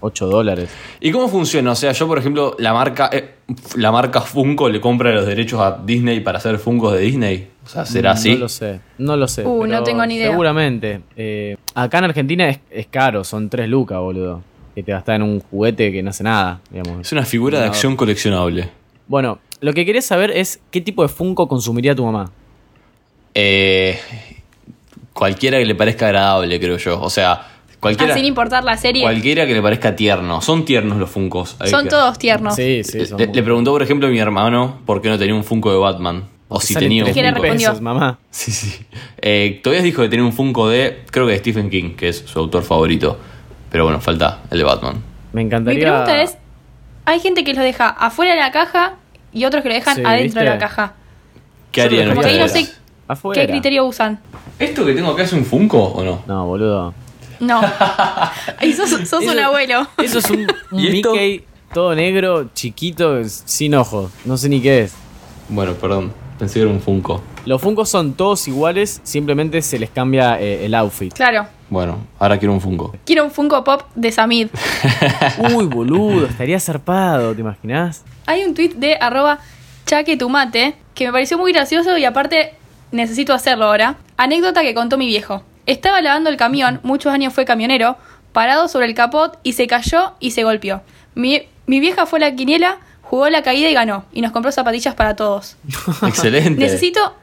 [0.00, 0.68] 8 dólares.
[1.00, 1.70] ¿Y cómo funciona?
[1.70, 3.36] O sea, yo por ejemplo, la marca eh,
[3.76, 7.48] la marca Funko le compra los derechos a Disney para hacer Funkos de Disney.
[7.64, 8.36] O sea, ¿será No así?
[8.36, 9.44] lo sé, no lo sé.
[9.46, 10.30] Uh, no tengo ni idea.
[10.30, 11.00] Seguramente.
[11.16, 14.42] Eh, acá en Argentina es, es caro, son 3 lucas, boludo.
[14.74, 17.00] Que te gastas en un juguete que no hace nada, digamos.
[17.06, 17.70] Es una figura de No.
[17.70, 18.68] acción coleccionable.
[19.06, 22.30] Bueno, lo que querés saber es qué tipo de Funko consumiría tu mamá.
[23.34, 23.98] Eh,
[25.12, 27.00] cualquiera que le parezca agradable, creo yo.
[27.00, 27.46] O sea,
[27.80, 29.02] cualquiera, Ah, sin importar la serie.
[29.02, 30.40] cualquiera que le parezca tierno.
[30.40, 31.56] Son tiernos los Funkos.
[31.60, 32.54] Hay Son que- todos tiernos.
[32.56, 35.18] Sí, sí, son Le, muy- le preguntó, por ejemplo, a mi hermano por qué no
[35.18, 36.24] tenía un Funko de Batman.
[36.56, 37.52] O si tenía un ¿Qué le mil Funko.
[37.56, 38.18] pesos, mamá.
[38.30, 38.84] Sí, sí.
[39.20, 42.18] Eh, todavía dijo que tenía un Funko de, creo que de Stephen King, que es
[42.26, 43.18] su autor favorito.
[43.70, 44.94] Pero bueno, falta el de Batman.
[45.32, 45.80] Me Mi encantaría.
[45.80, 46.36] pregunta es,
[47.04, 48.94] hay gente que los deja afuera de la caja
[49.32, 50.94] y otros que lo dejan Sí, adentro de la caja.
[51.72, 52.68] ¿Qué harían lo Como que ahí no sé
[53.08, 53.42] Afuera.
[53.42, 54.20] qué criterio usan.
[54.58, 56.22] ¿Esto que tengo acá es un Funko o no?
[56.26, 56.94] No, boludo.
[57.40, 57.60] No.
[58.76, 59.86] Sos, sos un abuelo.
[59.98, 61.12] Eso es un, un ¿Y esto?
[61.12, 64.12] Mickey todo negro, chiquito, sin ojos.
[64.24, 64.94] No sé ni qué es.
[65.48, 66.12] Bueno, perdón.
[66.38, 67.22] Pensé que era un Funko.
[67.46, 71.12] Los Funkos son todos iguales, simplemente se les cambia eh, el outfit.
[71.12, 71.46] Claro.
[71.70, 72.94] Bueno, ahora quiero un Funko.
[73.04, 74.48] Quiero un Funko Pop de Samid.
[75.54, 78.04] Uy, boludo, estaría zarpado, ¿te imaginas?
[78.26, 79.38] Hay un tweet de arroba
[79.86, 82.54] chaquetumate que me pareció muy gracioso y aparte
[82.92, 83.96] necesito hacerlo ahora.
[84.16, 85.42] Anécdota que contó mi viejo.
[85.66, 87.96] Estaba lavando el camión, muchos años fue camionero,
[88.32, 90.82] parado sobre el capot y se cayó y se golpeó.
[91.14, 92.78] Mi, mi vieja fue a la quiniela,
[93.14, 94.04] jugó la caída y ganó.
[94.12, 95.56] Y nos compró zapatillas para todos.
[96.02, 96.60] Excelente.
[96.60, 97.14] Necesito,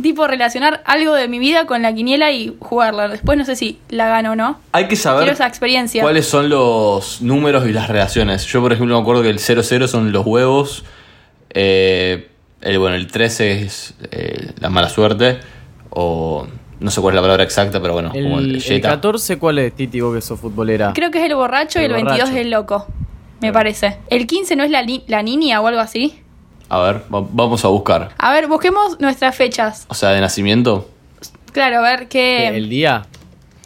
[0.00, 3.08] tipo, relacionar algo de mi vida con la quiniela y jugarla.
[3.08, 4.58] Después no sé si la gano o no.
[4.72, 6.02] Hay que saber Quiero esa experiencia.
[6.02, 8.46] cuáles son los números y las relaciones.
[8.46, 10.84] Yo, por ejemplo, me acuerdo que el 00 son los huevos.
[11.50, 12.28] eh,
[12.62, 15.40] el, bueno, el 13 es eh, la mala suerte.
[15.90, 16.46] O
[16.80, 18.88] no sé cuál es la palabra exacta, pero bueno, como El, el el Jetta.
[18.90, 20.92] 14, ¿cuál es, Titi, vos que sos futbolera?
[20.94, 22.32] Creo que es el borracho y El el 22 borracho.
[22.38, 22.86] es el loco.
[23.40, 23.96] Me parece.
[24.10, 26.18] El 15 no es la, ni- la niña o algo así.
[26.68, 28.10] A ver, va- vamos a buscar.
[28.18, 29.86] A ver, busquemos nuestras fechas.
[29.88, 30.88] O sea, de nacimiento.
[31.52, 32.48] Claro, a ver qué.
[32.48, 33.06] ¿El día?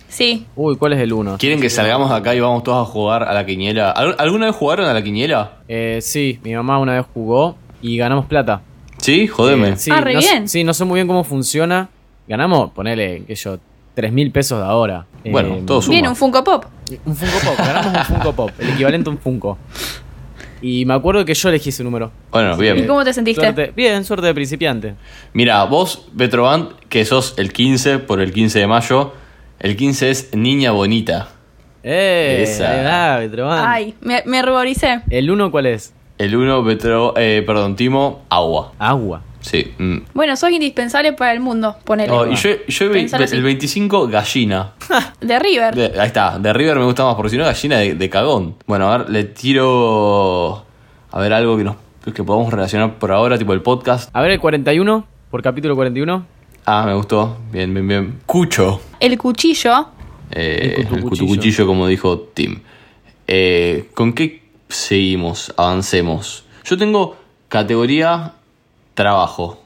[0.09, 0.47] Sí.
[0.57, 1.39] Uy, ¿cuál es el 1?
[1.39, 3.91] ¿Quieren que salgamos de acá y vamos todos a jugar a la quiniela?
[3.91, 5.53] ¿Al- ¿Alguna vez jugaron a la quiniela?
[5.69, 8.61] Eh, sí, mi mamá una vez jugó y ganamos plata.
[8.99, 9.71] Sí, jodeme.
[9.71, 10.49] Eh, sí, Ah, re no, bien.
[10.49, 11.89] Sí, no sé muy bien cómo funciona.
[12.29, 13.59] Ganamos, ponele, sé yo,
[13.95, 15.07] 3 mil pesos de ahora.
[15.25, 15.93] Bueno, Eh, todo suma.
[15.95, 16.65] Bien, un Funko Pop.
[17.05, 19.59] Un Funko Pop, ganamos un Funko Pop, el equivalente a un Funko.
[20.61, 22.13] Y me acuerdo que yo elegí ese número.
[22.31, 22.87] Bueno, ¿Y bien.
[22.87, 23.41] cómo te sentiste?
[23.43, 24.95] Suerte- bien, suerte de principiante.
[25.33, 29.13] Mira, vos, Betroban, que sos el 15 por el 15 de mayo.
[29.59, 31.29] El 15 es Niña Bonita.
[31.83, 32.45] ¡Eh!
[32.45, 33.19] Esa.
[33.73, 35.03] Ay, me, me ruboricé.
[35.11, 35.93] ¿El 1 cuál es?
[36.19, 38.73] El 1, Betro, eh, perdón, Timo, Agua.
[38.79, 39.23] Agua.
[39.43, 39.75] Sí.
[39.77, 39.97] mm.
[40.15, 42.11] Bueno, sos indispensable para el mundo, ponele.
[42.13, 43.37] Oh, y yo, yo así.
[43.37, 44.73] el 25, Gallina.
[45.21, 45.75] De River.
[45.75, 48.57] De- ahí está, de River me gusta más, porque si no, Gallina de, de cagón.
[48.67, 50.65] Bueno, a ver, le tiro.
[51.11, 51.77] A ver, algo que, nos,
[52.15, 54.09] que podamos relacionar por ahora, tipo el podcast.
[54.15, 56.25] A ver, el 41, por capítulo 41.
[56.65, 57.39] Ah, me gustó.
[57.51, 58.21] Bien, bien, bien.
[58.27, 58.81] Cucho.
[59.01, 59.89] El cuchillo.
[60.31, 61.27] Eh, El el cutucuchillo.
[61.27, 62.61] cutucuchillo, como dijo Tim.
[63.27, 65.53] Eh, ¿Con qué seguimos?
[65.57, 66.45] Avancemos.
[66.65, 67.17] Yo tengo
[67.49, 68.35] categoría
[69.03, 69.59] trabajo.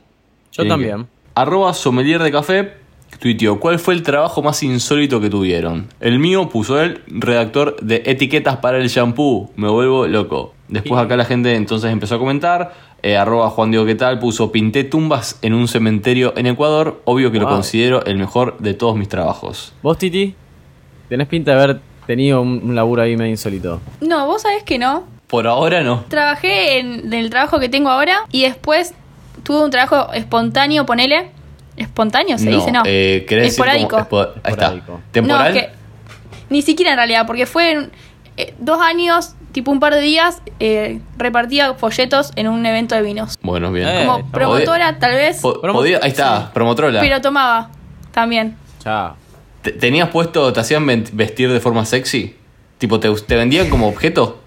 [0.53, 1.07] Yo Tienen también.
[1.35, 2.73] Arroba sommelier de café.
[3.21, 5.89] tuiteó, ¿cuál fue el trabajo más insólito que tuvieron?
[6.01, 9.51] El mío puso él, redactor de etiquetas para el shampoo.
[9.57, 10.55] Me vuelvo loco.
[10.69, 12.75] Después acá la gente entonces empezó a comentar.
[13.03, 14.19] eh, arroba Juan Diego, ¿qué tal?
[14.19, 17.01] Puso, pinté tumbas en un cementerio en Ecuador.
[17.05, 19.73] Obvio que lo considero el mejor de todos mis trabajos.
[19.83, 20.35] ¿Vos, Titi?
[21.09, 23.81] Tenés pinta de haber tenido un, un laburo ahí medio insólito.
[24.01, 25.05] No, vos sabés que no.
[25.29, 26.05] Por ahora no.
[26.09, 28.95] Trabajé en, en el trabajo que tengo ahora y después
[29.43, 31.31] tuve un trabajo espontáneo, ponele.
[31.77, 32.73] ¿Espontáneo se dice?
[32.73, 32.83] No.
[32.87, 33.99] eh, ¿querés decir como Esporádico.
[34.17, 34.75] espo- Ahí está.
[35.13, 35.53] ¿Temporal?
[35.55, 35.71] No, es que
[36.49, 37.91] ni siquiera en realidad, porque fue en,
[38.39, 43.03] eh, dos años, tipo un par de días, eh, repartía folletos en un evento de
[43.03, 43.37] vinos.
[43.43, 43.89] Bueno, bien.
[43.89, 47.01] Eh, Como está promotora, tal vez, Po- Promo- podía- ahí está, promotrola.
[47.01, 47.71] pero tomaba
[48.13, 48.57] también.
[48.83, 49.17] Chao.
[49.61, 52.37] ¿Te- ¿Tenías puesto, te hacían vestir de forma sexy?
[52.79, 54.41] Tipo, ¿te, te vendían como objeto?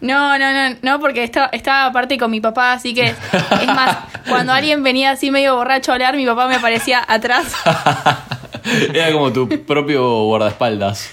[0.00, 3.98] No, no, no, no, porque estaba, estaba aparte con mi papá, así que es más,
[4.28, 7.54] cuando alguien venía así medio borracho a hablar, mi papá me aparecía atrás.
[8.94, 11.10] Era como tu propio guardaespaldas.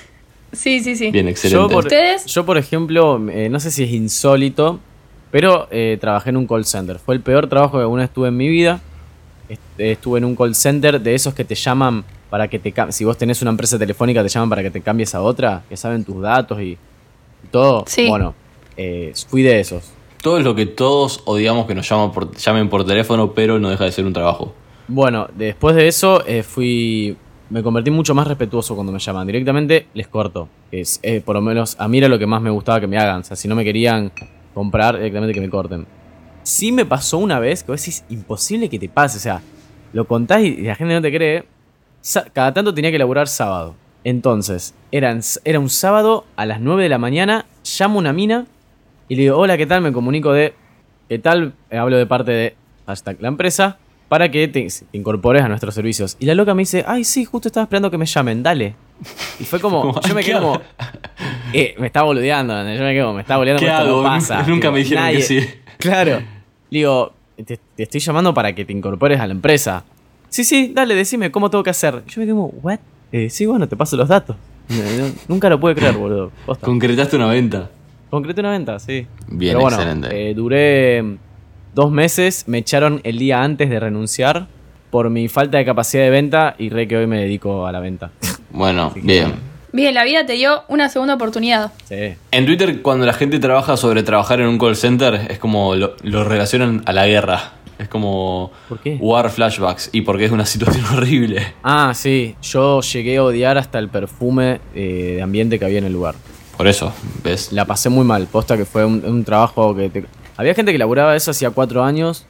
[0.52, 1.12] Sí, sí, sí.
[1.12, 1.62] Bien, excelente.
[1.62, 2.26] Yo por, ¿Ustedes?
[2.26, 4.80] yo, por ejemplo, eh, no sé si es insólito,
[5.32, 7.00] pero eh, trabajé en un call center.
[7.00, 8.80] Fue el peor trabajo que alguna vez tuve en mi vida.
[9.50, 9.58] Eh,
[9.91, 13.17] Estuve en un call center de esos que te llaman para que te Si vos
[13.17, 16.21] tenés una empresa telefónica, te llaman para que te cambies a otra, que saben tus
[16.21, 16.78] datos y
[17.51, 17.83] todo.
[17.88, 18.07] Sí.
[18.07, 18.36] Bueno,
[18.75, 19.91] eh, fui de esos.
[20.21, 23.69] Todo es lo que todos odiamos que nos llaman por, llamen por teléfono, pero no
[23.69, 24.53] deja de ser un trabajo.
[24.88, 27.17] Bueno, después de eso eh, fui.
[27.49, 29.25] Me convertí mucho más respetuoso cuando me llaman.
[29.25, 30.49] Directamente les corto.
[30.69, 32.88] Que es, eh, por lo menos a mí era lo que más me gustaba que
[32.88, 33.21] me hagan.
[33.21, 34.12] O sea, si no me querían
[34.53, 35.86] comprar, directamente que me corten.
[36.43, 39.17] Sí me pasó una vez que vos decís, imposible que te pase.
[39.17, 39.41] O sea,
[39.93, 41.45] lo contás y la gente no te cree.
[42.33, 43.75] Cada tanto tenía que laburar sábado.
[44.07, 47.45] Entonces, eran, era un sábado a las 9 de la mañana.
[47.77, 48.45] Llamo a una mina
[49.09, 49.81] y le digo, hola, ¿qué tal?
[49.81, 50.53] Me comunico de.
[51.09, 51.51] ¿Qué tal?
[51.69, 55.75] Eh, Hablo de parte de hashtag la empresa para que te, te incorpores a nuestros
[55.75, 56.15] servicios.
[56.21, 58.75] Y la loca me dice, ay, sí, justo estaba esperando que me llamen, dale.
[59.41, 60.61] Y fue como, yo me quedo como,
[61.51, 64.03] eh, me está boludeando, yo me quedo, como, me está boludeando, ¿Qué hago?
[64.03, 64.41] pasa.
[64.43, 65.39] Nunca me dijeron que sí.
[65.79, 66.19] Claro.
[66.21, 66.25] Le
[66.79, 69.83] digo, te, te estoy llamando para que te incorpores a la empresa.
[70.29, 72.05] Sí, sí, dale, decime, ¿cómo tengo que hacer?
[72.07, 72.79] Yo me quedo como, ¿what?
[73.11, 74.35] Eh, sí, bueno, te paso los datos.
[75.27, 76.31] Nunca lo pude creer, boludo.
[76.45, 76.65] Posta.
[76.65, 77.69] Concretaste una venta.
[78.09, 79.05] Concreté una venta, sí.
[79.27, 80.29] Bien, Pero bueno, excelente.
[80.29, 81.17] eh, duré mm,
[81.73, 84.47] dos meses, me echaron el día antes de renunciar
[84.89, 87.79] por mi falta de capacidad de venta y re que hoy me dedico a la
[87.81, 88.11] venta.
[88.51, 89.33] Bueno, que, bien.
[89.73, 91.73] Bien, la vida te dio una segunda oportunidad.
[91.83, 92.13] Sí.
[92.31, 95.95] En Twitter, cuando la gente trabaja sobre trabajar en un call center, es como lo,
[96.03, 97.51] lo relacionan a la guerra.
[97.79, 98.97] Es como ¿Por qué?
[98.99, 99.89] war flashbacks.
[99.93, 101.53] Y porque es una situación horrible.
[101.63, 105.85] Ah, sí, yo llegué a odiar hasta el perfume eh, de ambiente que había en
[105.85, 106.15] el lugar.
[106.57, 106.91] Por eso,
[107.23, 107.51] ¿ves?
[107.53, 109.89] La pasé muy mal, posta que fue un, un trabajo que...
[109.89, 110.05] te-
[110.37, 112.25] Había gente que laburaba eso hacía cuatro años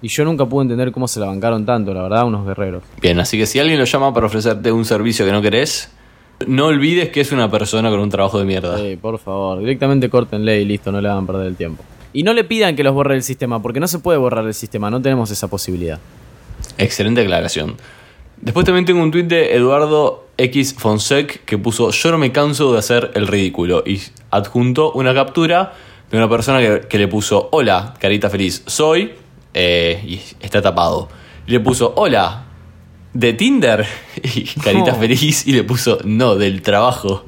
[0.00, 2.82] y yo nunca pude entender cómo se la bancaron tanto, la verdad, unos guerreros.
[3.00, 5.92] Bien, así que si alguien lo llama para ofrecerte un servicio que no querés,
[6.48, 8.76] no olvides que es una persona con un trabajo de mierda.
[8.78, 11.84] Sí, por favor, directamente córtenle y listo, no le hagan perder el tiempo.
[12.12, 14.54] Y no le pidan que los borre el sistema, porque no se puede borrar el
[14.54, 15.98] sistema, no tenemos esa posibilidad.
[16.78, 17.76] Excelente aclaración.
[18.40, 22.72] Después también tengo un tuit de Eduardo X Fonsec que puso Yo no me canso
[22.72, 25.74] de hacer el ridículo y adjuntó una captura
[26.10, 29.12] de una persona que, que le puso Hola, carita feliz, soy
[29.54, 31.08] eh, y está tapado.
[31.46, 32.44] Y le puso Hola,
[33.14, 33.86] de Tinder
[34.22, 34.98] y carita No.
[34.98, 37.24] feliz y le puso No, del trabajo.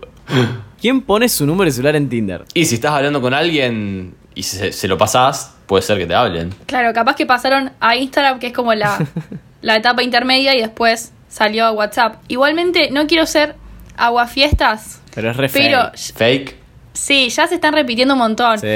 [0.80, 2.44] ¿Quién pone su número de celular en Tinder?
[2.54, 6.14] Y si estás hablando con alguien y se, se lo pasás, puede ser que te
[6.14, 6.54] hablen.
[6.66, 8.98] Claro, capaz que pasaron a Instagram, que es como la,
[9.62, 12.16] la etapa intermedia, y después salió a WhatsApp.
[12.28, 13.56] Igualmente, no quiero ser
[13.96, 16.14] aguafiestas, Pero es re pero fake.
[16.16, 16.56] Fake.
[16.92, 18.58] sí, ya se están repitiendo un montón.
[18.58, 18.66] Sí.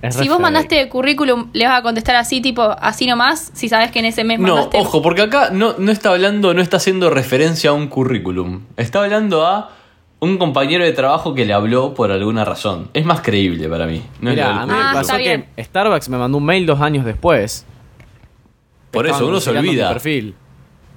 [0.00, 0.40] Es Si vos fake.
[0.40, 4.22] mandaste currículum, le vas a contestar así, tipo, así nomás, si sabes que en ese
[4.22, 4.78] mes No, mandaste.
[4.78, 8.62] ojo, porque acá no, no está hablando, no está haciendo referencia a un currículum.
[8.76, 9.70] Está hablando a
[10.20, 12.88] un compañero de trabajo que le habló por alguna razón.
[12.92, 14.02] Es más creíble para mí.
[14.20, 16.80] No es lo a mí me Ah, pasó que Starbucks me mandó un mail dos
[16.80, 17.64] años después.
[18.90, 19.88] Por eso, uno se olvida.
[19.88, 20.34] perfil.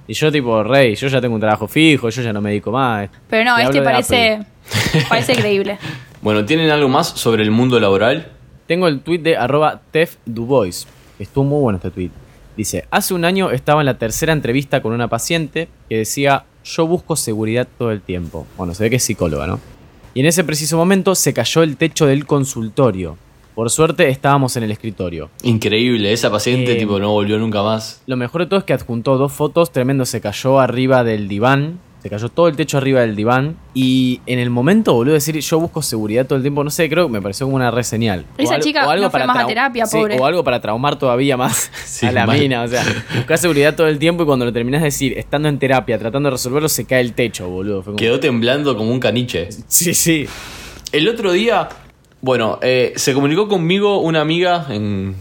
[0.08, 2.72] Y yo tipo, rey, yo ya tengo un trabajo fijo, yo ya no me dedico
[2.72, 3.08] más.
[3.28, 4.40] Pero no, Te este parece,
[5.08, 5.78] parece creíble.
[6.22, 8.28] Bueno, ¿tienen algo más sobre el mundo laboral?
[8.68, 10.86] Tengo el tweet de arroba Tef Dubois.
[11.18, 12.10] Estuvo muy bueno este tweet.
[12.56, 16.86] Dice, hace un año estaba en la tercera entrevista con una paciente que decía, yo
[16.86, 18.46] busco seguridad todo el tiempo.
[18.56, 19.60] Bueno, se ve que es psicóloga, ¿no?
[20.14, 23.16] Y en ese preciso momento se cayó el techo del consultorio.
[23.54, 25.30] Por suerte estábamos en el escritorio.
[25.42, 28.02] Increíble, esa paciente Eh, tipo no volvió nunca más.
[28.06, 31.78] Lo mejor de todo es que adjuntó dos fotos, tremendo se cayó arriba del diván
[32.02, 33.56] Se cayó todo el techo arriba del diván.
[33.74, 36.64] Y en el momento, boludo, decir, yo busco seguridad todo el tiempo.
[36.64, 38.26] No sé, creo que me pareció como una re señal.
[38.38, 40.18] Esa chica no fue más a terapia, sí, pobre.
[40.18, 42.40] o algo para traumar todavía más Sí, a la mal.
[42.40, 42.62] mina.
[42.62, 42.82] O sea,
[43.16, 46.26] buscar seguridad todo el tiempo y cuando lo terminás de decir, estando en terapia, tratando
[46.26, 47.82] de resolverlo, se cae el techo, boludo.
[47.82, 49.48] Fue como- Quedó temblando como un caniche.
[49.68, 50.26] Sí, sí.
[50.90, 51.68] El otro día,
[52.20, 55.14] bueno, eh, se comunicó conmigo una amiga en,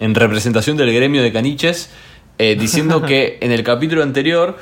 [0.00, 1.90] en representación del gremio de caniches,
[2.38, 4.58] eh, diciendo que en el capítulo anterior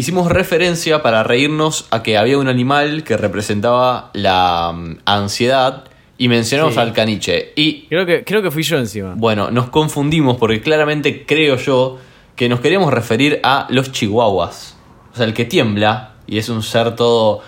[0.00, 5.84] hicimos referencia para reírnos a que había un animal que representaba la mm, ansiedad
[6.18, 6.80] y mencionamos Sí.
[6.80, 7.52] al caniche.
[7.56, 9.14] Y Creo que, creo que fui yo encima.
[9.16, 11.98] bueno, nos confundimos porque claramente creo yo
[12.36, 14.76] que nos queríamos referir a los chihuahuas.
[15.12, 17.40] O sea, el que tiembla y es un ser todo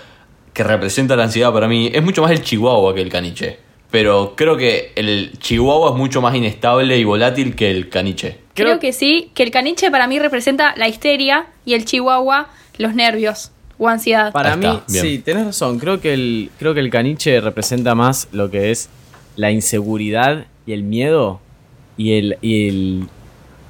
[0.52, 3.58] que representa la ansiedad para mí, es mucho más el chihuahua que el caniche.
[3.90, 8.38] Pero creo que el chihuahua es mucho más inestable y volátil que el caniche.
[8.54, 12.48] Creo, Creo- que sí, que el caniche para mí representa la histeria y el chihuahua
[12.78, 14.32] los nervios o ansiedad.
[14.32, 15.04] Para mí, está, bien.
[15.04, 15.78] sí, tenés razón.
[15.78, 18.88] Creo que, el, creo que el caniche representa más lo que es
[19.36, 21.40] la inseguridad y el miedo.
[21.96, 22.38] Y el.
[22.42, 23.08] Y el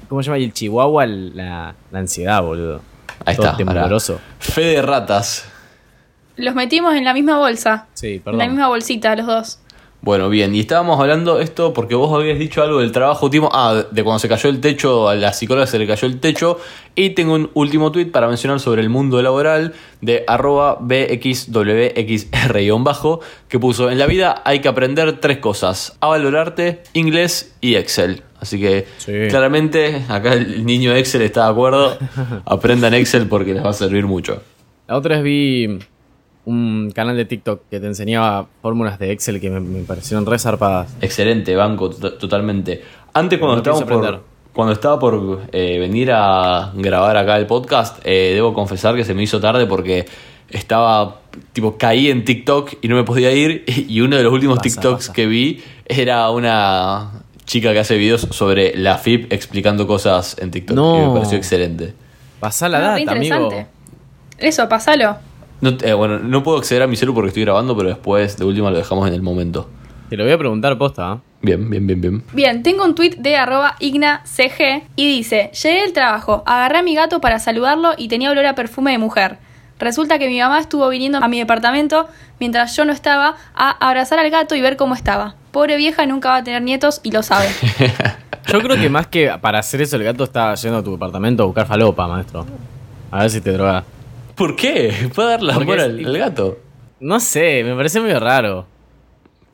[0.09, 0.37] ¿Cómo se llama?
[0.39, 2.81] Y el chihuahua, la, la ansiedad, boludo.
[3.25, 3.57] Ahí Todo está.
[3.57, 4.19] tembloroso.
[4.39, 5.45] Fe de ratas.
[6.35, 7.87] Los metimos en la misma bolsa.
[7.93, 8.39] Sí, En perdón.
[8.39, 9.59] la misma bolsita, los dos.
[10.05, 13.83] Bueno, bien, y estábamos hablando esto porque vos habías dicho algo del trabajo último, ah,
[13.89, 16.59] de cuando se cayó el techo, a la psicóloga se le cayó el techo,
[16.93, 23.59] y tengo un último tweet para mencionar sobre el mundo laboral de arroba bxwxr-bajo, que
[23.59, 28.23] puso, en la vida hay que aprender tres cosas, a valorarte, inglés y Excel.
[28.41, 29.13] Así que Sí.
[29.29, 31.97] claramente acá el niño Excel está de acuerdo,
[32.45, 34.41] aprendan Excel porque les va a servir mucho.
[34.85, 35.79] La otra vez vi
[36.45, 40.37] un canal de TikTok que te enseñaba fórmulas de Excel que me, me parecieron re
[40.39, 40.93] zarpadas.
[41.01, 42.83] Excelente, banco, to- totalmente.
[43.13, 47.99] Antes cuando No estábamos por, cuando estaba por eh, venir a grabar acá el podcast,
[48.03, 50.05] eh, debo confesar que se me hizo tarde porque
[50.49, 51.21] estaba,
[51.53, 53.63] tipo, caí en TikTok y no me podía ir.
[53.87, 55.13] Y uno de los últimos Pasa, TikToks pasa.
[55.13, 57.11] que vi era una
[57.45, 60.75] chica que hace videos sobre la FIP explicando cosas en TikTok.
[60.75, 60.97] No.
[61.03, 61.93] Y me pareció excelente.
[62.39, 63.49] Pasá la data, amigo.
[64.37, 65.15] Eso, pasalo.
[65.61, 68.45] No, eh, bueno, no puedo acceder a mi celu porque estoy grabando, pero después de
[68.45, 69.69] última lo dejamos en el momento.
[70.09, 71.11] Te lo voy a preguntar posta.
[71.11, 71.21] ¿ah?
[71.41, 72.23] Bien, bien, bien, bien.
[72.33, 74.23] Bien, tengo un tweet de arroba ignacg
[74.95, 78.55] y dice, llegué del trabajo, agarré a mi gato para saludarlo y tenía olor a
[78.55, 79.37] perfume de mujer.
[79.79, 82.07] Resulta que mi mamá estuvo viniendo a mi departamento
[82.39, 85.35] mientras yo no estaba a abrazar al gato y ver cómo estaba.
[85.51, 87.47] Pobre vieja nunca va a tener nietos y lo sabe.
[88.51, 91.43] Yo creo que más que para hacer eso, el gato está yendo a tu departamento
[91.43, 92.45] a buscar falopa, maestro.
[93.09, 93.83] A ver si te droga.
[94.35, 95.09] ¿Por qué?
[95.13, 96.57] ¿Puede dar la Porque amor al, al gato?
[96.99, 98.65] No sé, me parece medio raro.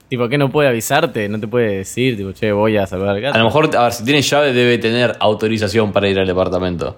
[0.07, 3.21] Tipo, que no puede avisarte, no te puede decir, tipo, che, voy a saludar al
[3.21, 3.35] gato.
[3.35, 6.97] A lo mejor, a ver, si tiene llave debe tener autorización para ir al departamento.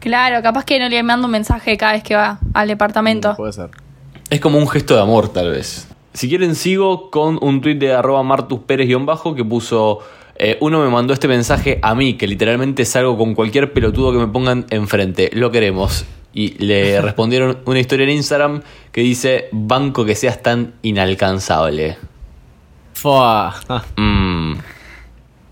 [0.00, 3.34] Claro, capaz que no le mando un mensaje cada vez que va al departamento.
[3.36, 3.70] Puede ser.
[4.28, 5.88] Es como un gesto de amor, tal vez.
[6.12, 10.00] Si quieren, sigo con un tuit de arroba martuspérez-bajo que puso...
[10.36, 14.18] eh, uno me mandó este mensaje a mí, que literalmente salgo con cualquier pelotudo que
[14.18, 15.30] me pongan enfrente.
[15.32, 16.04] Lo queremos.
[16.34, 21.96] Y le respondieron una historia en Instagram que dice, banco que seas tan inalcanzable.
[22.92, 23.54] Fua.
[23.96, 24.54] Mm.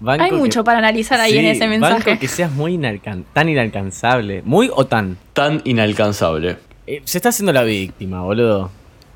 [0.00, 2.10] Banco Hay que- mucho para analizar ahí en ese mensaje.
[2.10, 4.42] Banco que seas muy inalcan- tan inalcanzable.
[4.44, 5.16] Muy o tan.
[5.32, 6.56] Tan inalcanzable.
[6.86, 8.70] Eh, se está haciendo la víctima, boludo.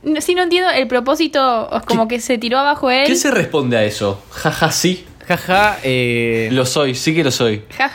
[0.05, 3.07] No- Sí, no entiendo el propósito, es como que se tiró abajo él.
[3.07, 4.23] ¿Qué se responde a eso?
[4.31, 5.05] Jaja, sí.
[5.27, 6.49] Jaja, eh.
[6.53, 7.65] Lo soy, sí que lo soy.
[7.77, 7.89] Ja,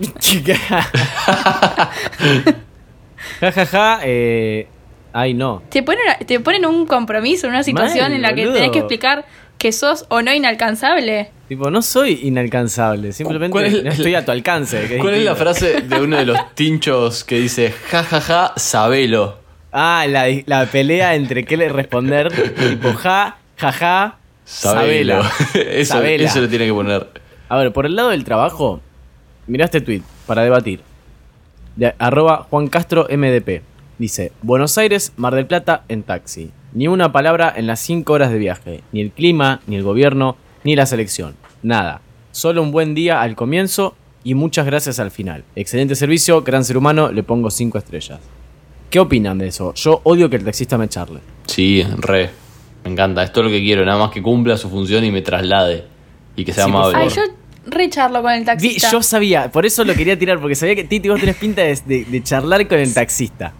[0.46, 1.90] ja, ja.
[3.40, 4.66] Jajaja, eh.
[5.12, 5.62] Ay, no.
[5.70, 8.54] Te ponen, te ponen un compromiso, una situación Mal, en la que boludo.
[8.54, 9.24] tenés que explicar
[9.58, 11.30] que sos o no inalcanzable.
[11.48, 13.12] Tipo, no soy inalcanzable.
[13.12, 14.86] Simplemente ¿Cuál es no estoy a tu alcance.
[14.86, 19.38] que ¿Cuál es la frase de uno de los tinchos que dice jajaja, sabelo?
[19.72, 22.32] Ah, la, la pelea entre qué le responder.
[22.54, 25.22] tipo, ja, jaja, Sabelo.
[25.22, 25.32] sabela.
[25.72, 26.24] eso, Sabela.
[26.24, 27.06] eso lo tiene que poner.
[27.48, 28.80] A ver, por el lado del trabajo,
[29.50, 30.80] mirá este tweet para debatir.
[31.76, 33.62] De arroba Juan Castro MDP.
[33.98, 36.50] Dice, Buenos Aires, Mar del Plata en taxi.
[36.72, 38.80] Ni una palabra en las 5 horas de viaje.
[38.92, 41.34] Ni el clima, ni el gobierno, ni la selección.
[41.62, 42.00] Nada.
[42.32, 45.44] Solo un buen día al comienzo y muchas gracias al final.
[45.56, 48.20] Excelente servicio, gran ser humano, le pongo 5 estrellas.
[48.88, 49.74] ¿Qué opinan de eso?
[49.74, 51.20] Yo odio que el taxista me charle.
[51.46, 52.30] Sí, re.
[52.84, 53.22] Me encanta.
[53.22, 53.84] Esto es lo que quiero.
[53.84, 55.84] Nada más que cumpla su función y me traslade.
[56.36, 56.98] Y que sea Sí, por amable.
[57.02, 57.22] Ay, yo
[57.66, 58.90] recharlo con el Vi- taxista.
[58.90, 61.78] yo sabía, por eso lo quería tirar, porque sabía que Titi vos tenés pinta de,
[61.84, 63.52] de- de charlar con el taxista.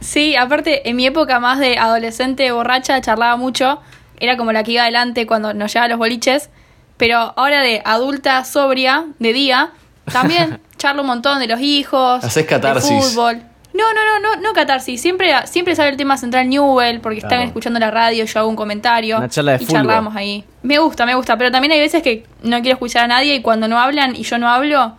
[0.00, 3.80] Sí, aparte, en mi época más de adolescente borracha charlaba mucho.
[4.18, 6.50] Era como la que iba adelante cuando nos llevaba a los boliches.
[6.96, 9.70] Pero ahora de adulta sobria, de día,
[10.10, 12.22] también charlo un montón de los hijos.
[12.24, 13.42] Hacés de fútbol.
[13.76, 15.00] No, no, no, no, no catarsis.
[15.00, 18.56] Siempre, siempre sale el tema central Newell, porque están escuchando la radio, yo hago un
[18.56, 19.18] comentario.
[19.18, 20.44] Una charla de y charlamos ahí.
[20.62, 21.36] Me gusta, me gusta.
[21.36, 24.22] Pero también hay veces que no quiero escuchar a nadie y cuando no hablan y
[24.22, 24.96] yo no hablo,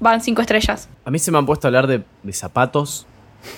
[0.00, 0.88] van cinco estrellas.
[1.04, 3.06] A mí se me han puesto a hablar de, de zapatos,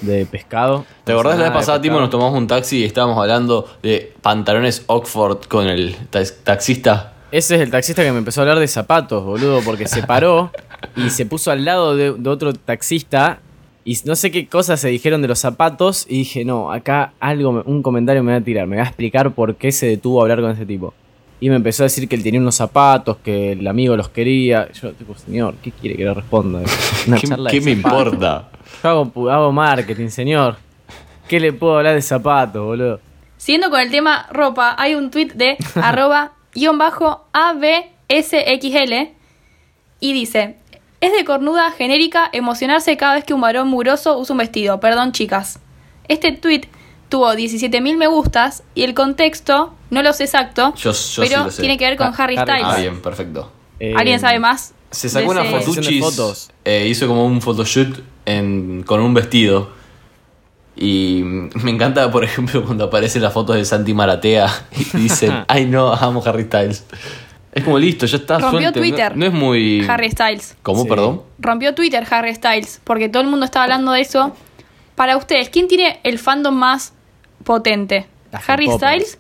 [0.01, 0.84] de pescado.
[1.05, 4.84] ¿Te acordás la vez pasada, Timo, nos tomamos un taxi y estábamos hablando de pantalones
[4.86, 7.12] Oxford con el tax- taxista?
[7.32, 10.51] Ese es el taxista que me empezó a hablar de zapatos, boludo, porque se paró
[10.97, 13.38] y se puso al lado de, de otro taxista
[13.91, 17.64] y no sé qué cosas se dijeron de los zapatos y dije, no, acá algo,
[17.66, 20.22] un comentario me va a tirar, me va a explicar por qué se detuvo a
[20.22, 20.95] hablar con ese tipo.
[21.41, 24.70] Y me empezó a decir que él tenía unos zapatos, que el amigo los quería.
[24.70, 26.61] Yo, tipo, señor, ¿qué quiere que le responda?
[27.09, 28.07] Una ¿Qué, charla qué de me zapatos.
[28.12, 28.49] importa?
[28.80, 30.57] Yo hago, hago marketing, señor.
[31.26, 33.01] ¿Qué le puedo hablar de zapatos, boludo?
[33.38, 39.09] Siguiendo con el tema ropa, hay un tweet de arroba guion bajo ABSXL
[39.99, 40.59] y dice,
[41.01, 44.80] es de cornuda genérica emocionarse cada vez que un varón mugroso usa un vestido.
[44.80, 45.59] Perdón, chicas.
[46.09, 46.62] Este tweet
[47.09, 51.44] tuvo 17.000 me gustas y el contexto, no lo sé exacto, Yo- yo sí pero
[51.44, 51.62] lo sé.
[51.62, 52.36] tiene que ver con Ah, Harry.
[52.36, 52.62] Styles.
[52.64, 53.51] Ah, bien, perfecto.
[53.80, 54.74] Eh, ¿Alguien sabe más?
[54.90, 56.51] Se sacó una fotuchis, fotos.
[56.64, 59.70] eh, hizo como un photoshoot en, con un vestido.
[60.76, 61.22] Y
[61.55, 65.92] me encanta, por ejemplo, cuando aparecen las fotos de Santi Maratea y dicen, ay no,
[65.92, 66.84] amo Harry Styles.
[67.53, 68.38] Es como listo, ya está.
[68.38, 68.72] Rompió.
[68.72, 69.12] Twitter.
[69.16, 69.84] No, no es muy...
[69.88, 70.57] Harry Styles.
[70.62, 70.88] ¿Cómo, Sí.
[70.88, 71.22] perdón?
[71.38, 74.34] Rompió Twitter Harry Styles, porque todo el mundo está hablando de eso.
[74.94, 76.92] Para ustedes, ¿quién tiene el fandom más
[77.44, 78.07] potente?
[78.30, 78.68] Las ¿Harry.
[78.70, 79.18] Styles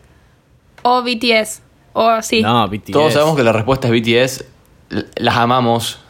[0.82, 1.62] o BTS?
[1.92, 2.42] O sí.
[2.42, 2.92] No, BTS.
[2.92, 4.44] Todos sabemos que la respuesta es BTS.
[5.16, 6.00] Las amamos.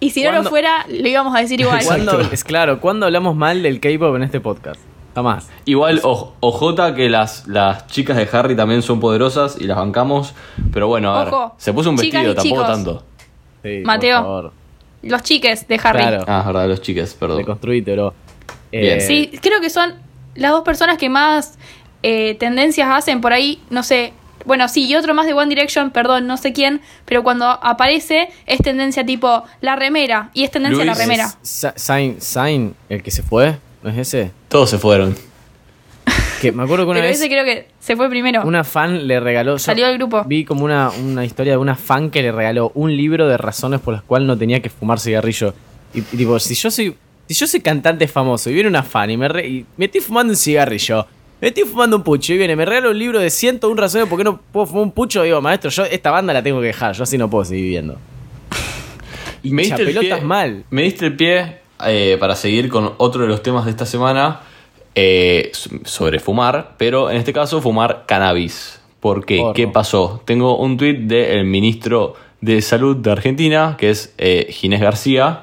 [0.00, 1.82] Y si no lo fuera, lo íbamos a decir igual.
[1.86, 4.80] ¿Cuándo- es claro, ¿cuándo hablamos mal del K-pop en este podcast?
[5.14, 5.48] Jamás.
[5.64, 10.34] Igual, o- OJ, que las, las chicas de Harry también son poderosas y las bancamos.
[10.72, 12.66] Pero bueno, a ver, Ojo, se puso un chicas vestido, y tampoco chicos.
[12.76, 13.04] tanto.
[13.62, 14.20] Sí, por Mateo.
[14.22, 14.52] favor.
[15.02, 15.98] Los chiques de Harry.
[16.00, 16.24] Claro.
[16.26, 17.38] Ah, es verdad, los chicas, perdón.
[17.38, 18.14] Reconstruite, bro.
[18.72, 18.98] Bien.
[18.98, 19.94] Eh, Sí, creo que son
[20.34, 21.58] las dos personas que más
[22.02, 24.12] eh, tendencias hacen por ahí, no sé.
[24.46, 28.28] Bueno, sí, y otro más de One Direction, perdón, no sé quién, pero cuando aparece
[28.46, 30.98] es tendencia tipo la remera, y es tendencia la Luis.
[31.02, 31.28] remera.
[31.40, 34.32] Sa- Zayn, Zayn, el que se fue, ¿no es ese?
[34.48, 35.14] Todos se fueron.
[36.40, 38.42] Que me acuerdo que una Pero vez ese creo que se fue primero.
[38.44, 39.52] una fan le regaló.
[39.52, 40.24] yo Salió del grupo.
[40.24, 43.80] Vi como una, una historia de una fan que le regaló un libro de razones
[43.80, 45.54] por las cuales no tenía que fumar cigarrillo.
[45.94, 46.96] Y, y tipo, si yo soy.
[47.26, 50.02] Si yo soy cantante famoso y viene una fan y me, re- y me estoy
[50.02, 51.06] fumando un cigarrillo,
[51.40, 54.18] me estoy fumando un pucho y viene, me regala un libro de 101 razones por
[54.18, 56.94] qué no puedo fumar un pucho, digo, maestro, yo esta banda la tengo que dejar,
[56.94, 57.96] yo así no puedo seguir viviendo.
[59.42, 60.64] Y Me diste el chapelotas pie- mal.
[60.68, 64.40] Me diste el pie eh, para seguir con otro de los temas de esta semana
[64.94, 65.50] eh,
[65.84, 68.80] sobre fumar, pero en este caso fumar cannabis.
[69.00, 69.42] ¿Por qué?
[69.54, 70.22] ¿Qué pasó?
[70.24, 75.42] Tengo un tuit del ministro de Salud de Argentina, que es eh, Ginés García.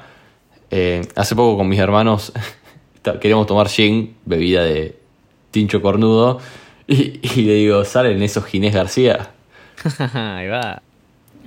[1.14, 2.32] Hace poco con mis hermanos
[3.20, 4.96] queríamos tomar gin, bebida de
[5.50, 6.40] tincho cornudo,
[6.86, 9.30] y, y le digo, ¿salen esos Ginés García?
[10.14, 10.82] Ahí va.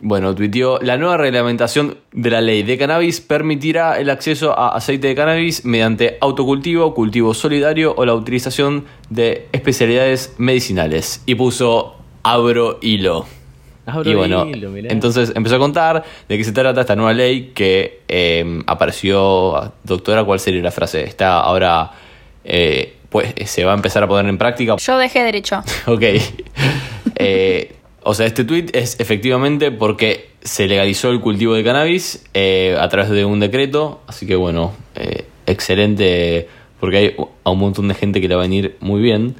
[0.01, 5.07] Bueno, tuiteó, la nueva reglamentación de la ley de cannabis permitirá el acceso a aceite
[5.07, 11.23] de cannabis mediante autocultivo, cultivo solidario o la utilización de especialidades medicinales.
[11.25, 13.25] Y puso abro hilo.
[13.85, 14.91] Abro y bueno, hilo, mirá.
[14.91, 19.73] entonces empezó a contar de qué se trata esta nueva ley que eh, apareció.
[19.83, 21.03] Doctora, ¿cuál sería la frase?
[21.03, 21.91] Está ahora,
[22.43, 24.75] eh, pues se va a empezar a poner en práctica.
[24.77, 25.63] Yo dejé derecho.
[25.85, 26.03] Ok.
[27.17, 27.75] Eh,
[28.05, 32.87] o sea, este tweet es efectivamente porque se legalizó el cultivo de cannabis eh, a
[32.87, 34.01] través de un decreto.
[34.07, 36.47] Así que bueno, eh, excelente
[36.79, 39.35] porque hay a un montón de gente que le va a venir muy bien.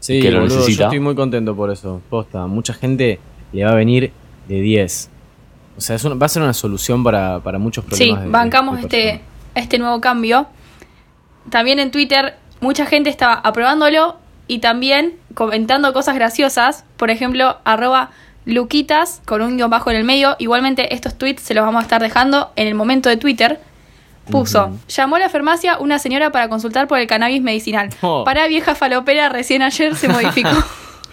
[0.00, 0.84] Sí, que lo boludo, necesita.
[0.84, 2.00] yo estoy muy contento por eso.
[2.10, 3.20] Posta, mucha gente
[3.52, 4.10] le va a venir
[4.48, 5.10] de 10.
[5.76, 8.24] O sea, es una- va a ser una solución para, para muchos Sí, problemas.
[8.24, 9.20] de- bancamos de este,
[9.54, 10.46] este nuevo cambio.
[11.50, 14.16] También en Twitter mucha gente estaba aprobándolo
[14.48, 16.84] y también comentando cosas graciosas.
[16.96, 18.10] Por ejemplo, arroba
[18.44, 20.36] Luquitas con un guion bajo en el medio.
[20.38, 23.60] Igualmente estos tweets se los vamos a estar dejando en el momento de Twitter.
[24.30, 27.90] Puso, llamó a la farmacia una señora para consultar por el cannabis medicinal.
[28.02, 28.22] Oh.
[28.24, 30.50] Para vieja falopera recién ayer se modificó.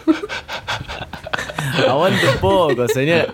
[1.88, 3.28] Aguante un poco, señora.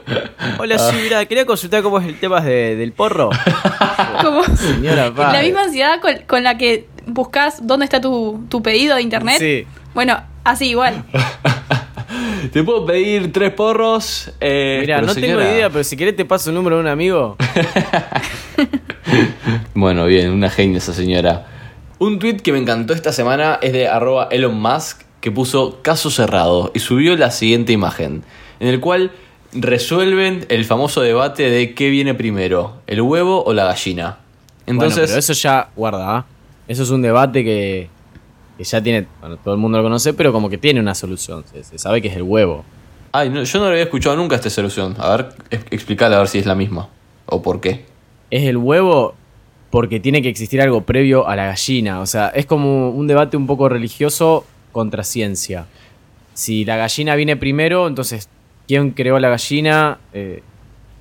[0.58, 3.30] Hola, sí, mira, quería consultar cómo es el tema de- del porro.
[4.22, 5.34] Como Señora, pa.
[5.34, 9.38] la misma ansiedad con, con la que buscas dónde está tu, tu pedido de internet.
[9.40, 9.68] Sí.
[9.94, 11.04] Bueno, así igual.
[12.54, 14.32] ¿Te puedo pedir tres porros?
[14.40, 16.88] Eh, Mira, no señora- tengo idea, pero si querés te paso el número de un
[16.88, 17.36] amigo.
[19.74, 21.48] Bueno, bien, una genia esa señora.
[22.00, 26.10] Un tweet que me encantó esta semana es de arroba Elon Musk que puso caso
[26.10, 28.24] cerrado y subió la siguiente imagen,
[28.60, 29.12] en el cual
[29.54, 34.18] resuelven el famoso debate de qué viene primero, el huevo o la gallina.
[34.66, 36.26] Entonces, bueno, pero eso ya, guarda, ¿ah?
[36.68, 37.90] Eso es un debate que,
[38.58, 41.44] que ya tiene, bueno, todo el mundo lo conoce, pero como que tiene una solución.
[41.52, 42.64] Se, se sabe que es el huevo.
[43.12, 44.96] Ay, no, yo no lo había escuchado nunca esta solución.
[45.00, 46.90] A ver, ex- explícale a ver si es la misma.
[47.28, 47.86] O por qué.
[48.30, 49.16] Es el huevo
[49.70, 52.00] porque tiene que existir algo previo a la gallina.
[52.02, 55.66] O sea, es como un debate un poco religioso contra ciencia.
[56.34, 58.28] Si la gallina viene primero, entonces,
[58.68, 60.00] ¿quién creó la gallina?
[60.14, 60.44] Eh,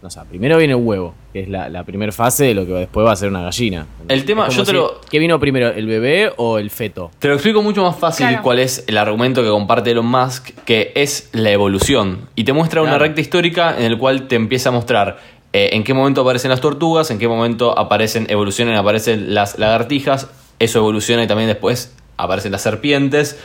[0.05, 2.73] no sé, primero viene el huevo, que es la, la primera fase de lo que
[2.75, 3.87] después va a ser una gallina.
[4.07, 7.11] El tema, yo te si- lo- ¿Qué vino primero, el bebé o el feto?
[7.19, 8.43] Te lo explico mucho más fácil Claro.
[8.43, 12.29] cuál es el argumento que comparte Elon Musk, que es la evolución.
[12.37, 15.17] Y te muestra una recta histórica en el cual te empieza a mostrar
[15.55, 20.29] eh, en qué momento aparecen las tortugas, en qué momento aparecen, evolucionan, aparecen las lagartijas,
[20.59, 23.41] eso evoluciona y también después aparecen las serpientes.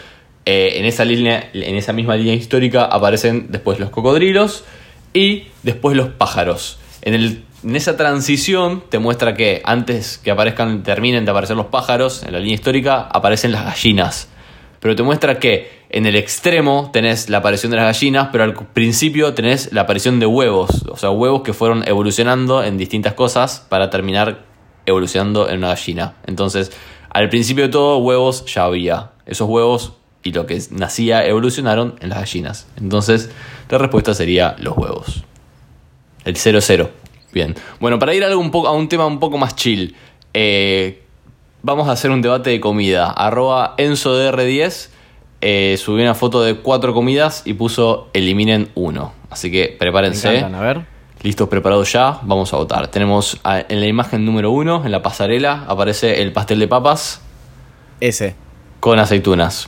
[0.46, 4.66] Eh, en, esa línea, en esa misma línea histórica aparecen después los cocodrilos
[5.14, 6.80] y después los pájaros.
[7.02, 11.68] En, el- en esa transición te muestra que antes que aparezcan, terminen de aparecer los
[11.68, 14.30] pájaros, en la línea histórica aparecen las gallinas.
[14.80, 18.54] Pero te muestra que en el extremo tenés la aparición de las gallinas, pero al
[18.54, 20.86] principio tenés la aparición de huevos.
[20.90, 24.46] O sea, huevos que fueron evolucionando en distintas cosas para terminar
[24.86, 26.14] evolucionando en una gallina.
[26.26, 26.72] Entonces,
[27.10, 29.12] al principio de todo, huevos ya había.
[29.26, 29.94] Esos huevos
[30.24, 32.68] y lo que nacía evolucionaron en las gallinas.
[32.78, 33.30] Entonces,
[33.70, 35.24] la respuesta sería los huevos.
[36.26, 36.90] El 0-0.
[37.32, 37.56] Bien.
[37.80, 39.96] Bueno, para ir a, algo un a un tema un poco más chill.
[40.34, 41.04] eh,
[41.62, 43.10] vamos a hacer un debate de comida.
[43.12, 44.90] Arroba EnzoDR10
[45.42, 49.14] eh, subió una foto de cuatro comidas y puso eliminen uno.
[49.30, 50.38] Así que prepárense.
[50.38, 50.86] encantan, a ver.
[51.22, 52.20] Listos, preparados ya.
[52.24, 52.88] Vamos a votar.
[52.88, 57.22] Tenemos a- en la imagen número uno, en la pasarela, aparece el pastel de papas
[58.00, 58.36] Ese.
[58.80, 59.68] con aceitunas.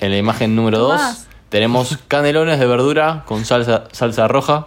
[0.00, 1.28] En la imagen número dos, Tomás.
[1.48, 4.66] tenemos canelones de verdura con salsa, salsa roja.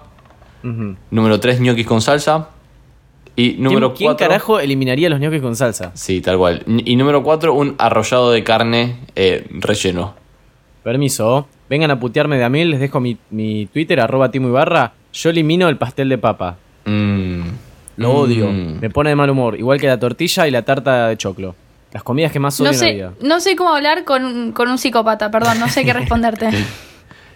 [1.12, 2.48] Número 3, ñoquis con salsa.
[3.36, 4.28] Y número ¿Quién, quién 4.
[4.28, 5.92] carajo eliminaría los ñoquis con salsa?
[5.94, 6.64] Sí, tal cual.
[6.86, 10.14] Y número 4, un arrollado de carne eh, relleno.
[10.84, 11.48] Permiso.
[11.70, 14.94] Vengan a putearme de a mil, les dejo mi, mi Twitter, arroba Timo Ibarra.
[15.12, 16.58] Yo elimino el pastel de papa.
[16.86, 17.42] Mm.
[17.98, 18.50] Lo odio.
[18.52, 18.80] Mm.
[18.80, 19.58] Me pone de mal humor.
[19.58, 21.56] Igual que la tortilla y la tarta de choclo.
[21.94, 23.14] Las comidas que más odio No en la sé, vida.
[23.22, 26.50] no sé cómo hablar con, un- con un psicópata, perdón, no sé qué responderte.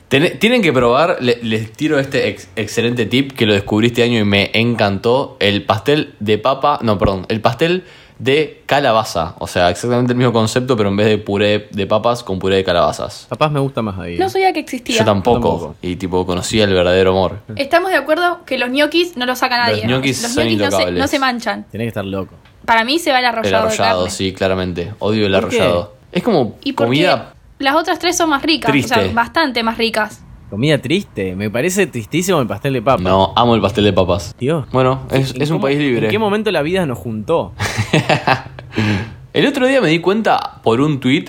[0.08, 4.03] Ten- tienen que probar, le- les tiro este ex- excelente tip que lo descubrí este
[4.03, 5.36] año y me encantó.
[5.39, 7.84] El pastel de papa, no, perdón, el pastel
[8.18, 9.36] de calabaza.
[9.39, 12.55] O sea, exactamente el mismo concepto, pero en vez de puré de papas, con puré
[12.55, 13.28] de calabazas.
[13.30, 14.18] Papás me gusta más ahí.
[14.18, 14.97] No sabía que existía.
[14.99, 15.39] Yo tampoco.
[15.49, 15.76] Tampoco.
[15.82, 17.39] Y tipo, conocía el verdadero amor.
[17.58, 19.82] Estamos de acuerdo que los ñoquis no los saca nadie.
[19.84, 21.66] Los ñoquis los son ñoquis no se, no se manchan.
[21.70, 22.34] Tenés que estar loco.
[22.68, 24.11] Para mí se va el El arrollado, de arrollado, carne.
[24.15, 24.93] sí, claramente.
[24.99, 25.95] Odio el arrollado.
[26.11, 27.34] Es como Y comida.
[27.57, 28.93] las otras tres son más ricas, o Triste.
[28.93, 30.22] sea, bastante más ricas.
[30.49, 31.36] Comida triste.
[31.36, 33.01] Me parece tristísimo el pastel de papa.
[33.01, 34.36] No, amo el pastel de papas.
[34.39, 34.65] Dios.
[34.72, 36.05] Bueno, es, ¿En es un cómo- país libre.
[36.05, 37.53] ¿En qué momento la vida nos juntó?
[39.34, 41.26] El otro día me di cuenta por un tweet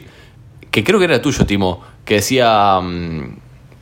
[0.70, 3.36] que creo que era tuyo, Timo, que decía mm,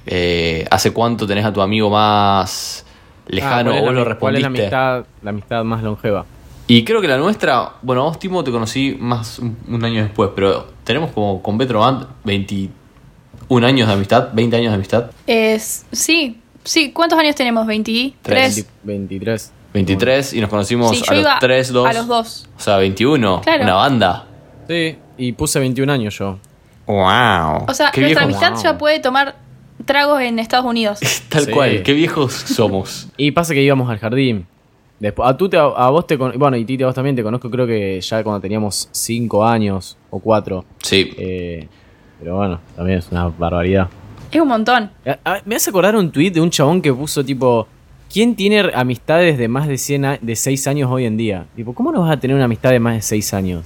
[0.06, 2.84] eh, ¿hace cuánto tenés a tu amigo más
[3.26, 3.70] lejano?
[3.72, 4.76] Ah, ¿cuál es o vos la lo ami- ¿Cuál es la respondiste.
[4.76, 6.24] amistad, la amistad más longeva?
[6.68, 10.30] Y creo que la nuestra, bueno, vos, Timo, te conocí más un, un año después,
[10.34, 15.86] pero tenemos como con Betro Band 21 años de amistad, 20 años de amistad, Es,
[15.92, 16.90] sí, sí.
[16.92, 17.66] ¿Cuántos años tenemos?
[17.66, 18.14] ¿23?
[18.22, 18.66] Tres.
[18.82, 19.52] 23.
[19.72, 21.88] 23 y nos conocimos Sí, a los iba 3, 2.
[21.88, 22.48] a los dos.
[22.56, 23.42] O sea, 21.
[23.42, 23.62] Claro.
[23.64, 24.26] Una banda.
[24.68, 26.38] Sí, y puse 21 años yo.
[26.86, 27.66] ¡Wow!
[27.68, 28.42] O sea, Qué nuestra viejos.
[28.42, 29.36] amistad ya puede tomar
[29.84, 30.98] tragos en Estados Unidos.
[31.28, 31.50] Tal Sí.
[31.52, 33.08] cual, qué viejos somos.
[33.16, 34.46] Y pasa que íbamos al jardín.
[34.98, 37.50] Después, a, tú te, a vos te bueno, y Titi, a vos también te conozco,
[37.50, 40.64] creo que ya cuando teníamos 5 años o 4.
[40.82, 41.12] Sí.
[42.18, 43.88] pero bueno, también es una barbaridad.
[44.32, 44.90] Es un montón.
[45.24, 47.68] A- me hace acordar un tweet de un chabón que puso tipo,
[48.12, 51.46] ¿quién tiene amistades de más de 100 a- de 6 años hoy en día?
[51.54, 53.64] Tipo, ¿cómo no vas a tener una amistad de más de 6 años?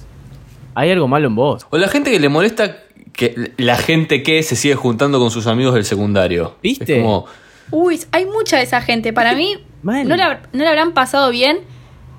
[0.75, 1.65] Hay algo malo en vos.
[1.69, 2.77] O la gente que le molesta
[3.13, 6.55] que la gente que se sigue juntando con sus amigos del secundario.
[6.63, 6.97] ¿Viste?
[6.97, 7.25] Es como,
[7.71, 9.11] Uy, hay mucha de esa gente.
[9.13, 10.07] Para mí, Mal.
[10.07, 11.59] no la, no la habrán pasado bien,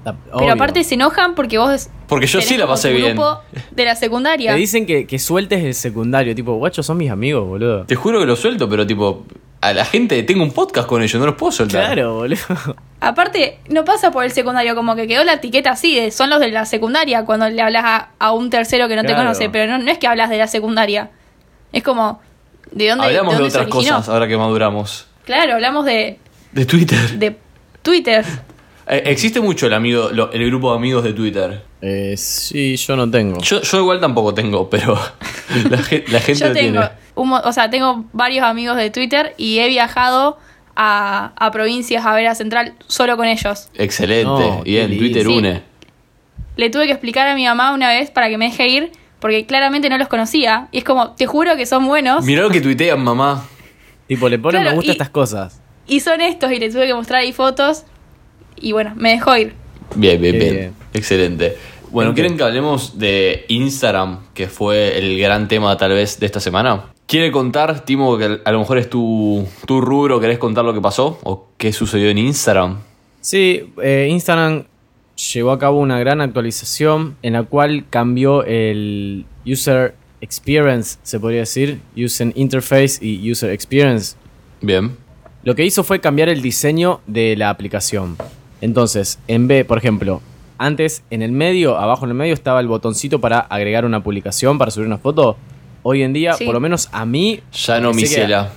[0.05, 0.53] pero obvio.
[0.53, 1.89] aparte se enojan porque vos.
[2.09, 3.15] Porque yo sí la pasé bien.
[3.17, 3.41] grupo
[3.71, 4.53] de la secundaria.
[4.53, 7.85] Te dicen que, que sueltes el secundario, tipo, guacho, son mis amigos, boludo.
[7.87, 9.25] te juro que lo suelto, pero tipo,
[9.61, 11.87] a la gente tengo un podcast con ellos, no los puedo soltar.
[11.95, 12.39] Claro, boludo.
[13.01, 16.41] Aparte, no pasa por el secundario, como que quedó la etiqueta así, de, son los
[16.41, 19.71] de la secundaria cuando le hablas a, a un tercero que no te conoce, pero
[19.73, 21.11] no, no es que hablas de la secundaria.
[21.73, 22.21] Es como,
[22.71, 23.97] ¿de dónde, Hablamos de de dónde se otras originó?
[23.97, 25.07] cosas ahora que maduramos.
[25.25, 26.19] Claro, hablamos de,
[26.53, 27.19] De Twitter.
[27.19, 27.37] de
[27.83, 28.25] Twitter.
[28.89, 31.63] Eh, existe mucho el amigo, lo- el grupo de amigos de Twitter.
[31.81, 33.41] Eh, sí, yo no tengo.
[33.41, 34.99] Yo, yo igual tampoco tengo, pero
[35.71, 36.91] la, ge- la gente Yo lo tengo, tiene.
[37.15, 40.39] un mo- o sea, tengo varios amigos de Twitter y he viajado
[40.75, 43.69] a, a provincias a ver a Central solo con ellos.
[43.75, 44.25] Excelente.
[44.25, 45.05] No, qué Bien, lindo.
[45.05, 45.33] Twitter Sí.
[45.39, 45.63] une.
[46.57, 49.47] le tuve que explicar a mi mamá una vez para que me deje ir, porque
[49.47, 50.69] claramente no los conocía.
[50.73, 52.25] Y es como, te juro que son buenos.
[52.25, 53.45] Mirá lo que tuitean, mamá.
[54.09, 55.62] Tipo, le ponen Claro, me gusta a estas cosas.
[55.87, 57.85] Y son estos, y le tuve que mostrar ahí fotos.
[58.57, 59.55] Y bueno, me dejó ir.
[59.95, 60.55] Bien, bien, bien.
[60.55, 60.75] bien.
[60.95, 61.57] Excelente.
[61.91, 66.41] Bueno, ¿quieren que hablemos de Instagram, que fue el gran tema tal vez de esta
[66.41, 66.87] semana?
[67.07, 70.81] ¿Quiere contar, Timo, que a lo mejor es tu, tu rubro, querés contar lo que
[70.81, 71.19] pasó?
[71.25, 72.79] ¿O qué sucedió en Instagram?
[73.21, 74.65] Sí, eh, Instagram
[75.35, 81.41] llevó a cabo una gran actualización en la cual cambió el user experience, se podría
[81.41, 84.17] decir, user interface y user experience.
[84.63, 84.97] Bien.
[85.45, 88.17] Lo que hizo fue cambiar el diseño de la aplicación.
[88.61, 90.21] Entonces, en vez, por ejemplo,
[90.59, 94.59] antes en el medio, abajo en el medio estaba el botoncito para agregar una publicación,
[94.59, 95.37] para subir una foto.
[95.83, 96.45] Hoy en día, Sí.
[96.45, 98.51] por lo menos a mí, Ya no, Micela.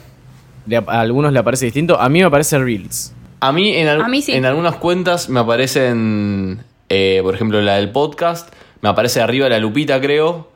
[0.68, 3.14] le- a algunos le parece distinto, a mí me parece Reels.
[3.40, 4.34] A mí, en, al- A mí sí.
[4.34, 9.58] en algunas cuentas me aparecen, eh, por ejemplo, la del podcast, me aparece arriba la
[9.58, 10.52] lupita, creo.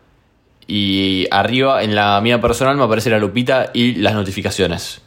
[0.67, 5.01] Y arriba, en la mía personal, me aparece la lupita y las notificaciones.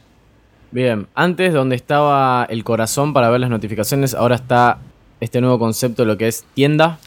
[0.73, 4.79] Bien, antes donde estaba el corazón para ver las notificaciones, ahora está
[5.19, 6.97] este nuevo concepto, lo que es tienda,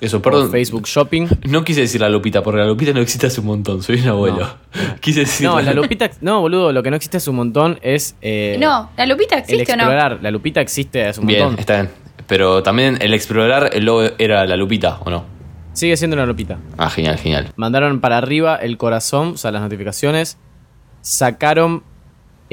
[0.00, 0.50] Eso, perdón.
[0.50, 1.28] Facebook Shopping.
[1.48, 4.08] No quise decir la lupita, porque la lupita no existe hace un montón, soy un
[4.08, 4.48] abuelo.
[5.00, 5.46] Quise decir.
[5.46, 8.90] No, la lupita, no, boludo, lo que no existe hace un montón es eh, no,
[8.96, 9.82] ¿la lupita el existe o no?
[9.82, 10.18] explorar.
[10.22, 11.60] La lupita existe hace un Bien, montón.
[11.60, 11.90] está bien.
[12.26, 15.24] Pero también el explorar, el logo era la lupita, ¿o no?
[15.74, 16.58] Sigue siendo una lupita.
[16.78, 17.48] Ah, genial, genial.
[17.56, 20.38] Mandaron para arriba el corazón, o sea, las notificaciones.
[21.02, 21.82] Sacaron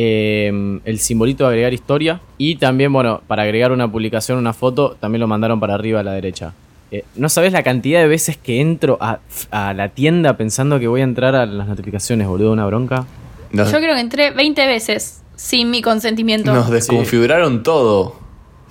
[0.01, 2.21] eh, el simbolito de agregar historia.
[2.37, 6.03] Y también, bueno, para agregar una publicación, una foto, también lo mandaron para arriba a
[6.03, 6.53] la derecha.
[6.89, 9.19] Eh, no sabes la cantidad de veces que entro a,
[9.51, 13.07] a la tienda pensando que voy a entrar a las notificaciones, boludo, una bronca.
[13.51, 16.53] Nos, Yo creo que entré 20 veces sin mi consentimiento.
[16.53, 18.15] nos desconfiguraron todo.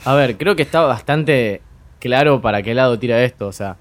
[0.07, 1.61] A ver, creo que está bastante
[1.99, 3.49] claro para qué lado tira esto.
[3.49, 3.77] O sea,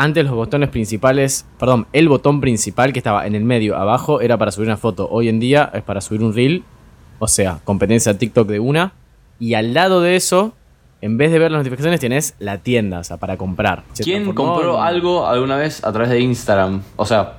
[0.00, 4.38] antes los botones principales, perdón, el botón principal que estaba en el medio abajo era
[4.38, 5.08] para subir una foto.
[5.10, 6.62] Hoy en día es para subir un reel.
[7.18, 8.92] O sea, competencia TikTok de una.
[9.40, 10.54] Y al lado de eso,
[11.00, 13.82] en vez de ver las notificaciones, tienes la tienda, o sea, para comprar.
[13.92, 16.80] Se ¿Quién compró en- algo alguna vez a través de Instagram?
[16.94, 17.34] O sea,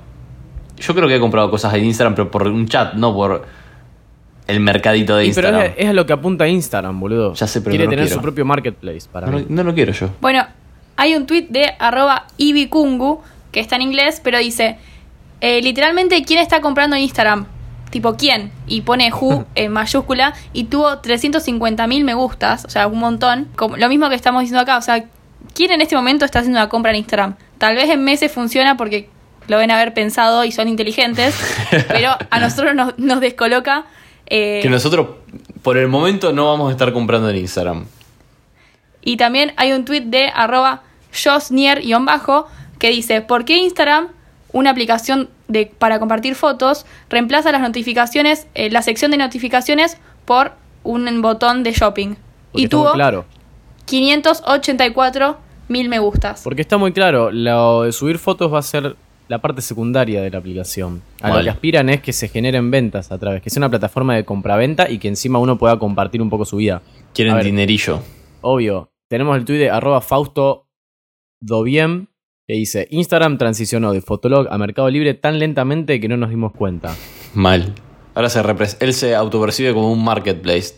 [0.78, 3.42] yo creo que he comprado cosas en Instagram, pero por un chat, no por
[4.46, 5.72] el mercadito de Y pero Instagram.
[5.78, 7.32] es, es a lo que apunta Instagram, boludo.
[7.34, 8.18] Ya sé, pero Quiere no lo tener quiero.
[8.18, 9.46] su propio marketplace para No, mí.
[9.48, 10.10] no lo quiero yo.
[10.20, 10.44] Bueno,
[11.00, 13.22] hay un tweet de arroba ibikungu,
[13.52, 14.76] que está en inglés, pero dice,
[15.40, 17.46] eh, literalmente, ¿quién está comprando en Instagram?
[17.88, 18.52] Tipo, ¿quién?
[18.66, 23.48] Y pone who en mayúscula y tuvo 350 mil me gustas, o sea, un montón.
[23.56, 25.06] Como, lo mismo que estamos diciendo acá, o sea,
[25.54, 27.36] ¿quién en este momento está haciendo una compra en Instagram?
[27.56, 29.08] Tal vez en meses funciona porque
[29.48, 31.34] lo ven haber pensado y son inteligentes,
[31.88, 33.86] pero a nosotros nos, nos descoloca.
[34.26, 35.08] eh, Que nosotros,
[35.62, 37.86] por el momento, no vamos a estar comprando en Instagram.
[39.02, 40.82] Y también hay un tweet de arroba
[41.12, 42.46] josnier-bajo
[42.78, 44.08] que dice, ¿por qué Instagram,
[44.52, 50.52] una aplicación de, para compartir fotos, reemplaza las notificaciones, eh, la sección de notificaciones por
[50.82, 52.16] un botón de shopping?
[52.52, 53.24] Porque y tuvo claro.
[53.84, 55.38] 584
[55.68, 56.42] mil me gustas.
[56.42, 58.96] Porque está muy claro, lo de subir fotos va a ser
[59.28, 61.02] la parte secundaria de la aplicación.
[61.22, 64.16] A lo que aspiran es que se generen ventas a través, que sea una plataforma
[64.16, 66.82] de compraventa y que encima uno pueda compartir un poco su vida.
[67.14, 67.44] Quieren ver.
[67.44, 68.00] dinerillo.
[68.40, 70.66] Obvio, tenemos el tweet de arroba Fausto
[71.40, 72.06] Doviem
[72.46, 76.52] que dice, Instagram transicionó de Fotolog a Mercado Libre tan lentamente que no nos dimos
[76.52, 76.96] cuenta.
[77.34, 77.74] Mal.
[78.14, 80.74] Ahora se repres- él se autopercibe como un marketplace.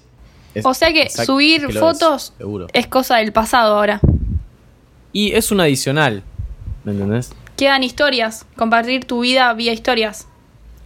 [0.54, 2.34] Es- O sea que subir que fotos
[2.74, 4.00] es, cosa del pasado ahora.
[5.12, 6.22] Y es un adicional,
[6.84, 7.32] ¿me entendés?
[7.56, 10.28] Quedan historias, compartir tu vida vía historias.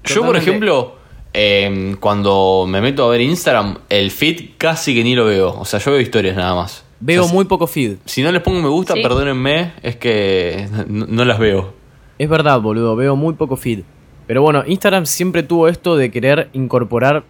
[0.05, 0.95] Yo, por ejemplo,
[1.35, 5.59] eh, cuando me meto a ver Instagram, el feed casi que ni lo veo.
[5.59, 6.85] O sea, yo veo historias nada más.
[7.01, 7.97] Veo O sea, muy poco feed.
[8.07, 9.03] Si no les pongo me gusta, Sí.
[9.03, 11.75] perdónenme, es que no, no las veo.
[12.19, 13.81] Es verdad, boludo, veo muy poco feed.
[14.27, 17.25] Pero bueno, Instagram siempre tuvo esto de querer incorporar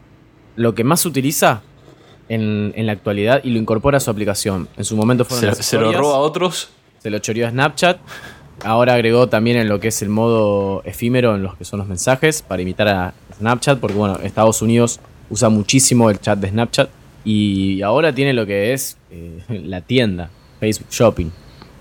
[0.54, 1.62] lo que más se utiliza
[2.28, 4.68] en, en la actualidad y lo incorpora a su aplicación.
[4.76, 6.70] En su momento fueron Se, las se lo roba a otros.
[6.98, 7.98] se lo choreó a Snapchat.
[8.64, 11.88] Ahora agregó también en lo que es el modo efímero, en los que son los
[11.88, 14.98] mensajes, para imitar a Snapchat, porque bueno, Estados Unidos
[15.28, 16.88] usa muchísimo el chat de Snapchat.
[17.26, 21.26] Y ahora tiene lo que es eh, la tienda, Facebook Shopping.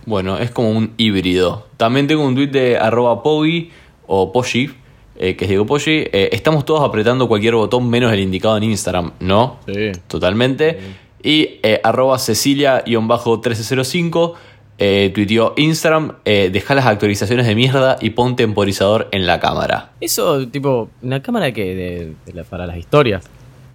[0.08, 1.68] Bueno, es como un híbrido.
[1.78, 3.70] También tengo un tweet de arroba Pogi
[4.08, 4.70] o Pogi,
[5.18, 5.92] eh, que es Diego Pogi.
[6.12, 9.58] eh, estamos todos apretando cualquier botón menos el indicado en Instagram, ¿no?
[9.68, 9.92] Sí.
[10.08, 10.78] Totalmente.
[11.24, 14.34] Y eh, arroba Cecilia-1305
[14.78, 19.92] eh, tuiteó Instagram, deja las actualizaciones de mierda y pon temporizador en la cámara.
[20.02, 23.24] Eso, tipo, ¿una cámara que de, de la- para las historias?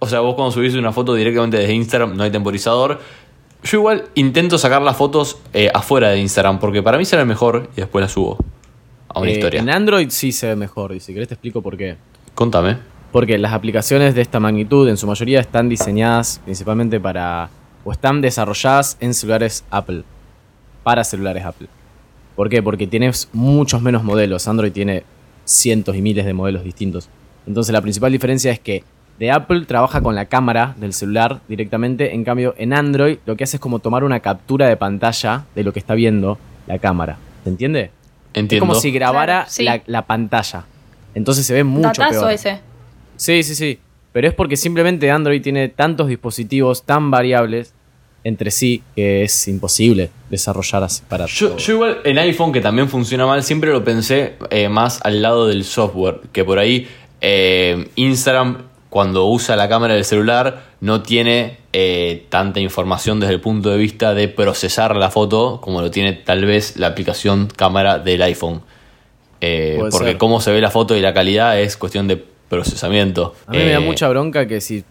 [0.03, 2.99] O sea, vos cuando subís una foto directamente desde Instagram no hay temporizador.
[3.63, 7.69] Yo igual intento sacar las fotos eh, afuera de Instagram, porque para mí será mejor
[7.77, 8.37] y después las subo
[9.09, 9.61] a una Eh, historia.
[9.61, 11.97] En Android sí se ve mejor, y si querés te explico por qué.
[12.33, 12.77] Contame.
[13.11, 17.51] Porque las aplicaciones de esta magnitud en su mayoría están diseñadas principalmente para
[17.83, 20.03] o están desarrolladas en celulares Apple,
[20.81, 21.67] para celulares Apple.
[22.35, 22.63] ¿Por qué?
[22.63, 24.47] Porque tienes muchos menos modelos.
[24.47, 25.03] Android tiene
[25.45, 27.07] cientos y miles de modelos distintos.
[27.45, 28.83] Entonces la principal diferencia es que
[29.21, 33.43] de Apple trabaja con la cámara del celular directamente, en cambio en Android lo que
[33.43, 37.19] hace es como tomar una captura de pantalla de lo que está viendo la cámara.
[37.43, 37.91] ¿Se entiende?
[38.33, 38.65] Entiendo.
[38.65, 39.63] Es como si grabara Claro, sí.
[39.63, 40.65] la, la pantalla.
[41.13, 42.31] Entonces se ve mucho Datazo peor.
[42.31, 42.61] ese.
[43.15, 43.77] Sí, sí, sí.
[44.11, 47.75] Pero es porque simplemente Android tiene tantos dispositivos tan variables
[48.23, 51.57] entre sí que es imposible desarrollar así para Yo, todo.
[51.59, 55.45] yo igual en iPhone, que también funciona mal, siempre lo pensé eh, más al lado
[55.47, 56.21] del software.
[56.31, 56.87] Que por ahí
[57.21, 63.39] eh, Instagram, cuando usa la cámara del celular, no tiene eh, tanta información desde el
[63.39, 67.97] punto de vista de procesar la foto como lo tiene tal vez la aplicación cámara
[67.99, 68.61] del iPhone.
[69.39, 70.17] Eh, porque ser.
[70.17, 73.33] cómo se ve la foto y la calidad es cuestión de procesamiento.
[73.47, 74.83] A mí me da Eh, mucha bronca que si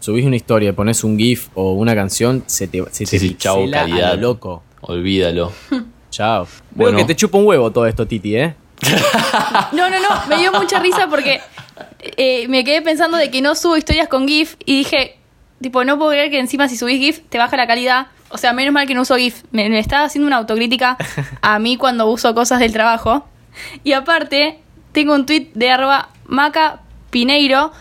[0.00, 3.18] subís una historia y pones un GIF o una canción, se te, se Sí, te
[3.20, 4.14] sí, chau, pixela a calidad.
[4.16, 4.62] lo loco.
[4.80, 5.52] Olvídalo.
[6.10, 6.46] Chao.
[6.72, 6.96] Bueno.
[6.96, 8.54] Veo que te chupa un huevo todo esto, Titi, ¿eh?
[9.72, 11.40] No, no, no, me dio mucha risa porque
[12.00, 15.18] eh, me quedé pensando de que no subo historias con GIF y dije,
[15.60, 18.08] tipo, no puedo creer que encima si subís GIF te baja la calidad.
[18.28, 19.42] O sea, menos mal que no uso GIF.
[19.50, 20.96] Me, me estaba haciendo una autocrítica
[21.40, 23.26] a mí cuando uso cosas del trabajo.
[23.82, 24.58] Y aparte,
[24.92, 27.72] tengo un tweet de arroba Maca Pineiro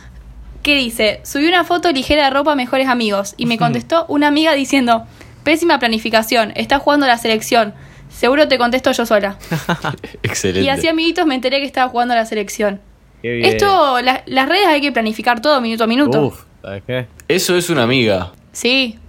[0.64, 3.36] que dice, subí una foto ligera de ropa mejores amigos.
[3.38, 5.06] Y me contestó una amiga diciendo,
[5.44, 7.74] pésima planificación, está jugando la selección.
[8.10, 9.38] Seguro te contesto yo sola.
[10.24, 10.62] Excelente.
[10.62, 12.80] Y así, amiguitos, me enteré que estaba jugando a la selección.
[13.24, 13.50] Qué bien.
[13.50, 16.26] Esto, la- las redes hay que planificar todo minuto a minuto.
[16.28, 17.08] Uf, ¿sabes qué?
[17.28, 18.34] Eso es una amiga.
[18.52, 19.00] Sí.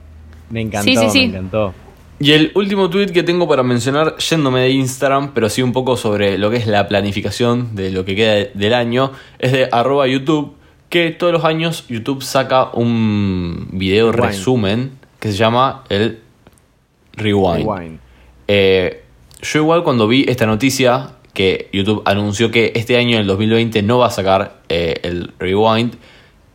[0.49, 1.19] Me encantó, Sí, sí, sí.
[1.27, 1.75] me encantó.
[2.21, 5.97] Y el último tweet que tengo para mencionar, yéndome de Instagram, pero sí un poco
[5.97, 9.11] sobre lo que es la planificación de lo que queda de- del año,
[9.41, 10.55] es de arroba YouTube,
[10.89, 14.31] que todos los años YouTube saca un video Rewind.
[14.33, 16.21] resumen que se llama el
[17.15, 17.67] Rewind.
[17.67, 17.99] Rewind.
[18.47, 19.03] Eh,
[19.43, 23.83] yo igual cuando vi esta noticia que YouTube anunció que este año, en el 2020,
[23.83, 25.97] no va a sacar eh, el Rewind,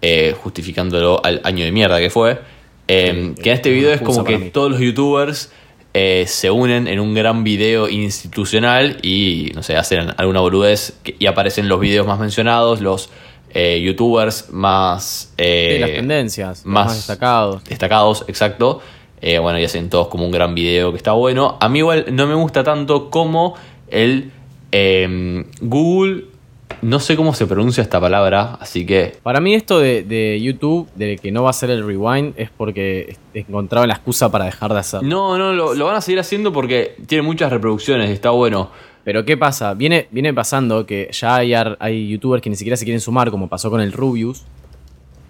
[0.02, 2.40] eh, justificándolo al año de mierda que fue,
[2.88, 4.50] eh, que en este es video es como que mí.
[4.50, 5.52] todos los YouTubers
[6.26, 11.68] se unen en un gran video institucional y, no sé, hacen alguna boludez y aparecen
[11.68, 13.10] los videos más mencionados, los
[13.54, 15.34] YouTubers más...
[15.38, 17.64] Sí, las tendencias, más más destacados.
[17.66, 18.82] destacados, exacto.
[19.22, 21.58] Bueno, y hacen todos como un gran video que está bueno.
[21.60, 23.56] A mí igual no me gusta tanto como
[23.90, 24.32] el
[24.72, 26.26] eh, Google.
[26.82, 30.88] No sé cómo se pronuncia esta palabra, así que Para mí esto de, de YouTube,
[30.96, 34.72] de que no va a ser el rewind, es porque encontraban la excusa para dejar
[34.72, 35.04] de hacer.
[35.04, 38.70] no, no, lo, lo van a seguir haciendo porque tiene muchas reproducciones y está bueno.
[39.04, 39.74] Pero ¿qué pasa?
[39.74, 43.30] Viene, viene pasando que ya hay, ar- hay youtubers que ni siquiera se quieren sumar,
[43.32, 44.44] como pasó con el Rubius,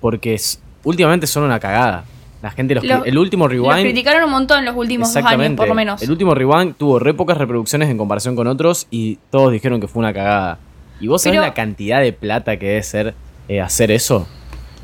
[0.02, 2.04] porque es- últimamente son una cagada.
[2.42, 3.82] La gente los, Lo- el último Los rewind.
[3.82, 5.58] criticaron un montón los últimos dos años, Exactamente.
[5.58, 6.02] por lo menos.
[6.02, 9.88] El último rewind tuvo re pocas reproducciones en comparación con otros y todos dijeron que
[9.88, 10.58] fue una cagada.
[11.02, 13.14] ¿Y vos sabés la cantidad de plata que debe ser
[13.50, 14.28] eh, hacer eso?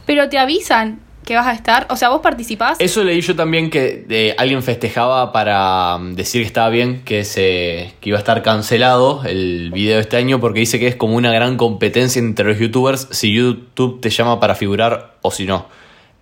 [0.06, 1.88] Pero te avisan que vas a estar.
[1.89, 2.78] O sea, vos participás.
[2.80, 7.24] Eso leí yo también que eh, alguien festejaba para mm, decir que estaba bien, que,
[7.24, 10.95] se, que iba a estar cancelado el video de este año porque dice que es
[10.95, 15.45] como una gran competencia entre los youtubers si YouTube te llama para figurar o si
[15.45, 15.66] no.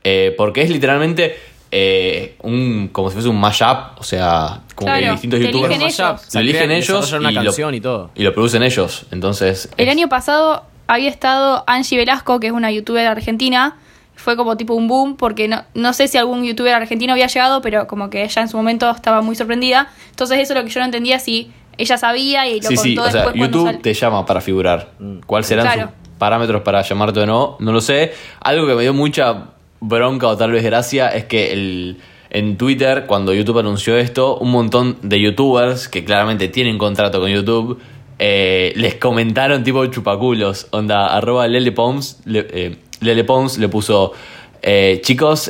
[0.04, 1.38] Eh, porque es literalmente
[1.72, 5.74] eh, un como si fuese un mashup, o sea, como que Claro, distintos te youtubers
[5.76, 6.34] eligen ellos.
[6.34, 8.12] Lo eligen ellos una y lo- canción y todo.
[8.16, 9.06] y lo producen ellos.
[9.12, 13.78] Entonces, El es- año pasado había estado Angie Velasco, que es una youtuber argentina.
[14.16, 17.62] Fue como tipo un boom, porque no, no sé si algún youtuber argentino había llegado,
[17.62, 19.92] pero como que ella en su momento estaba muy sorprendida.
[20.12, 22.84] Entonces eso es lo que yo no entendía si ella sabía y lo Sí, contó
[22.84, 24.92] sí, o sea, después cuando YouTube sal- te llama para figurar.
[25.26, 25.82] ¿Cuáles serán Claro.
[26.06, 27.58] sus parámetros para llamarte o no?
[27.60, 28.14] No lo sé.
[28.42, 29.46] Algo que me dio mucha
[29.84, 31.98] bronca o tal vez gracia es que el,
[32.30, 37.30] en Twitter, cuando YouTube anunció esto, un montón de YouTubers que claramente tienen contrato con
[37.30, 37.80] YouTube
[38.20, 40.68] eh, les comentaron tipo chupaculos.
[40.72, 44.14] Onda, arroba Lele Pons, le, eh, Lele Pons le puso,
[44.62, 45.50] eh, chicos,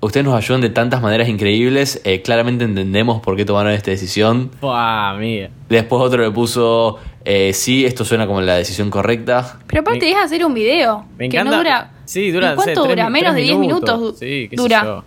[0.00, 4.50] ustedes nos ayudan de tantas maneras increíbles, claramente entendemos por qué tomaron esta decisión.
[4.60, 5.50] ¡Buah, amiga!
[5.68, 6.98] Después otro le puso,
[7.32, 9.58] eh, sí, esto suena como la decisión correcta.
[9.66, 11.04] Pero aparte Me- es hacer un video.
[11.18, 11.50] Me que encanta.
[11.52, 11.90] no dura.
[12.04, 12.52] Sí, dura.
[12.52, 13.02] ¿Y ¿Cuánto sé, dura?
[13.04, 14.18] tres- Menos tres de 10 minutos.
[14.18, 14.82] Sí, qué sé dura.
[14.84, 15.04] yo.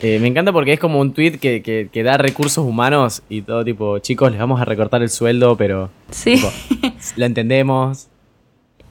[0.00, 3.42] Eh, me encanta porque es como un tweet que, que- que da recursos humanos y
[3.42, 6.34] todo tipo, chicos, les vamos a recortar el sueldo, pero Sí.
[6.36, 6.50] tipo,
[7.16, 8.08] lo entendemos.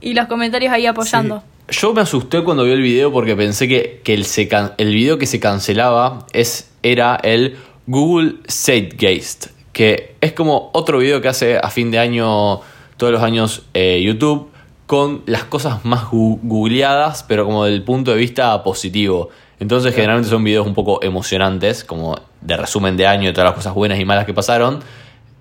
[0.01, 1.43] y los comentarios ahí apoyando.
[1.69, 4.93] Yo me asusté cuando vi el video porque pensé que, que el, se can- el
[4.93, 7.55] video que se cancelaba es, era el
[7.87, 12.59] Google Zeitgeist, que es como otro video que hace a fin de año,
[12.97, 14.49] todos los años, eh, YouTube,
[14.85, 19.29] con las cosas más googleadas, pero como del punto de vista positivo.
[19.59, 23.55] Entonces generalmente son videos un poco emocionantes, como de resumen de año de todas las
[23.55, 24.79] cosas buenas y malas que pasaron,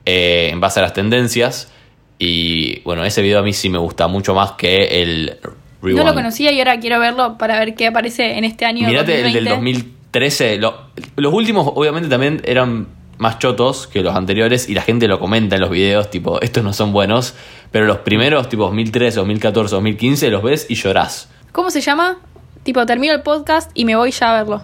[0.05, 1.72] eh, en base a las tendencias.
[2.18, 5.51] Y bueno, ese video a mí sí me gusta mucho más que el No
[5.83, 6.05] Rewind.
[6.07, 8.87] lo conocía y ahora quiero verlo para ver qué aparece en este año.
[8.87, 9.89] Mirate el del 2020.
[10.11, 10.59] 2013.
[10.59, 10.74] lo-
[11.16, 12.89] los últimos, obviamente, también eran
[13.21, 16.64] más chotos que los anteriores y la gente lo comenta en los videos, tipo, estos
[16.64, 17.35] no son buenos.
[17.71, 21.29] Pero los primeros, tipo 2013, 2014, 2015, los ves y llorás.
[21.53, 22.16] ¿Cómo se llama?
[22.62, 24.62] Tipo, termino el podcast y me voy ya a verlo.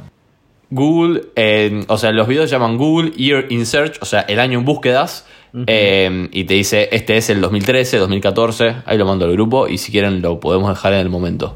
[0.71, 4.41] Google, eh, o sea, los videos se llaman Google Year in Search, o sea, el
[4.41, 5.27] año en búsquedas.
[5.67, 8.77] eh, y te dice, este es el 2013, 2014.
[8.87, 11.55] Ahí lo mando al grupo y si quieren lo podemos dejar en el momento.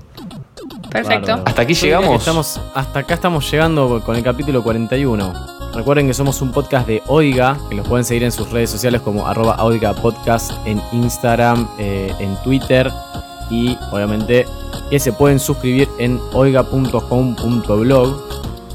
[0.91, 1.29] Perfecto.
[1.29, 1.43] Bárbaro.
[1.47, 2.19] Hasta aquí llegamos.
[2.21, 5.60] Estamos, hasta acá estamos llegando con el capítulo 41.
[5.75, 9.01] Recuerden que somos un podcast de Oiga, que los pueden seguir en sus redes sociales
[9.03, 12.91] como arroba Oiga Podcast en Instagram, eh, en Twitter
[13.51, 14.47] y obviamente
[14.91, 18.23] que se pueden suscribir en oiga.home.blog.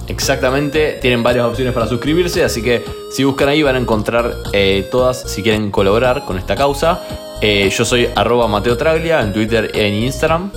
[0.07, 4.87] Exactamente, tienen varias opciones para suscribirse, así que si buscan ahí van a encontrar eh,
[4.89, 7.01] todas si quieren colaborar con esta causa.
[7.41, 10.51] Eh, yo soy arroba Mateo Traglia en Twitter y en Instagram.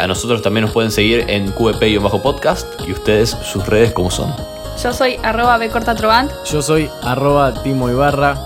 [0.00, 4.55] A nosotros también nos pueden seguir en QEP-podcast y ustedes sus redes como son.
[4.82, 6.30] Yo soy arroba bcortatrovant.
[6.44, 8.36] Yo soy arroba Timo Ibarra.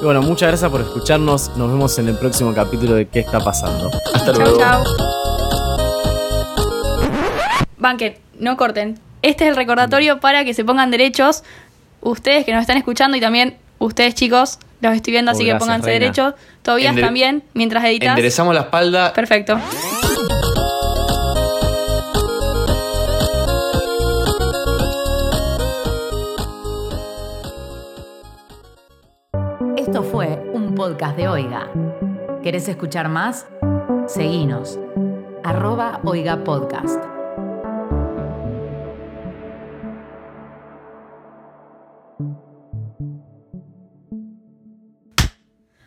[0.00, 1.50] Y bueno, muchas gracias por escucharnos.
[1.56, 3.90] Nos vemos en el próximo capítulo de ¿Qué está pasando?
[4.14, 4.58] Hasta Chau, luego.
[4.58, 4.82] chau.
[7.78, 8.98] Banquen, no corten.
[9.22, 11.42] Este es el recordatorio para que se pongan derechos.
[12.00, 15.50] Ustedes que nos están escuchando y también ustedes chicos, los estoy viendo, Oh, así que
[15.50, 16.00] gracias, pónganse reina.
[16.00, 16.34] derechos.
[16.62, 18.10] Todavía Ender- también, mientras editas.
[18.10, 19.12] Enderezamos la espalda.
[19.12, 19.58] Perfecto.
[29.94, 31.70] Esto fue un podcast de Oiga.
[32.42, 33.46] ¿Querés escuchar más?
[34.08, 34.76] Seguinos.
[35.44, 36.98] Arroba Oiga Podcast.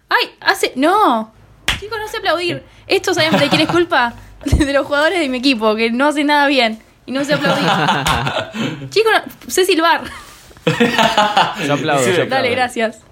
[0.07, 0.37] ¡Ay!
[0.39, 0.71] Hace.
[0.77, 1.33] ¡No!
[1.77, 2.63] Chicos, no sé aplaudir.
[2.87, 4.13] Esto, ¿saben de quién es culpa?
[4.45, 6.79] De los jugadores de mi equipo, que no hacen nada bien.
[7.05, 7.67] Y no sé aplaudir.
[8.89, 10.03] Chicos, no- sé silbar.
[11.67, 12.03] Yo aplaudo.
[12.03, 12.29] Sí, yo aplaudo.
[12.29, 13.06] Dale, gracias.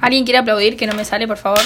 [0.00, 1.58] ¿Alguien quiere aplaudir que no me sale, por favor?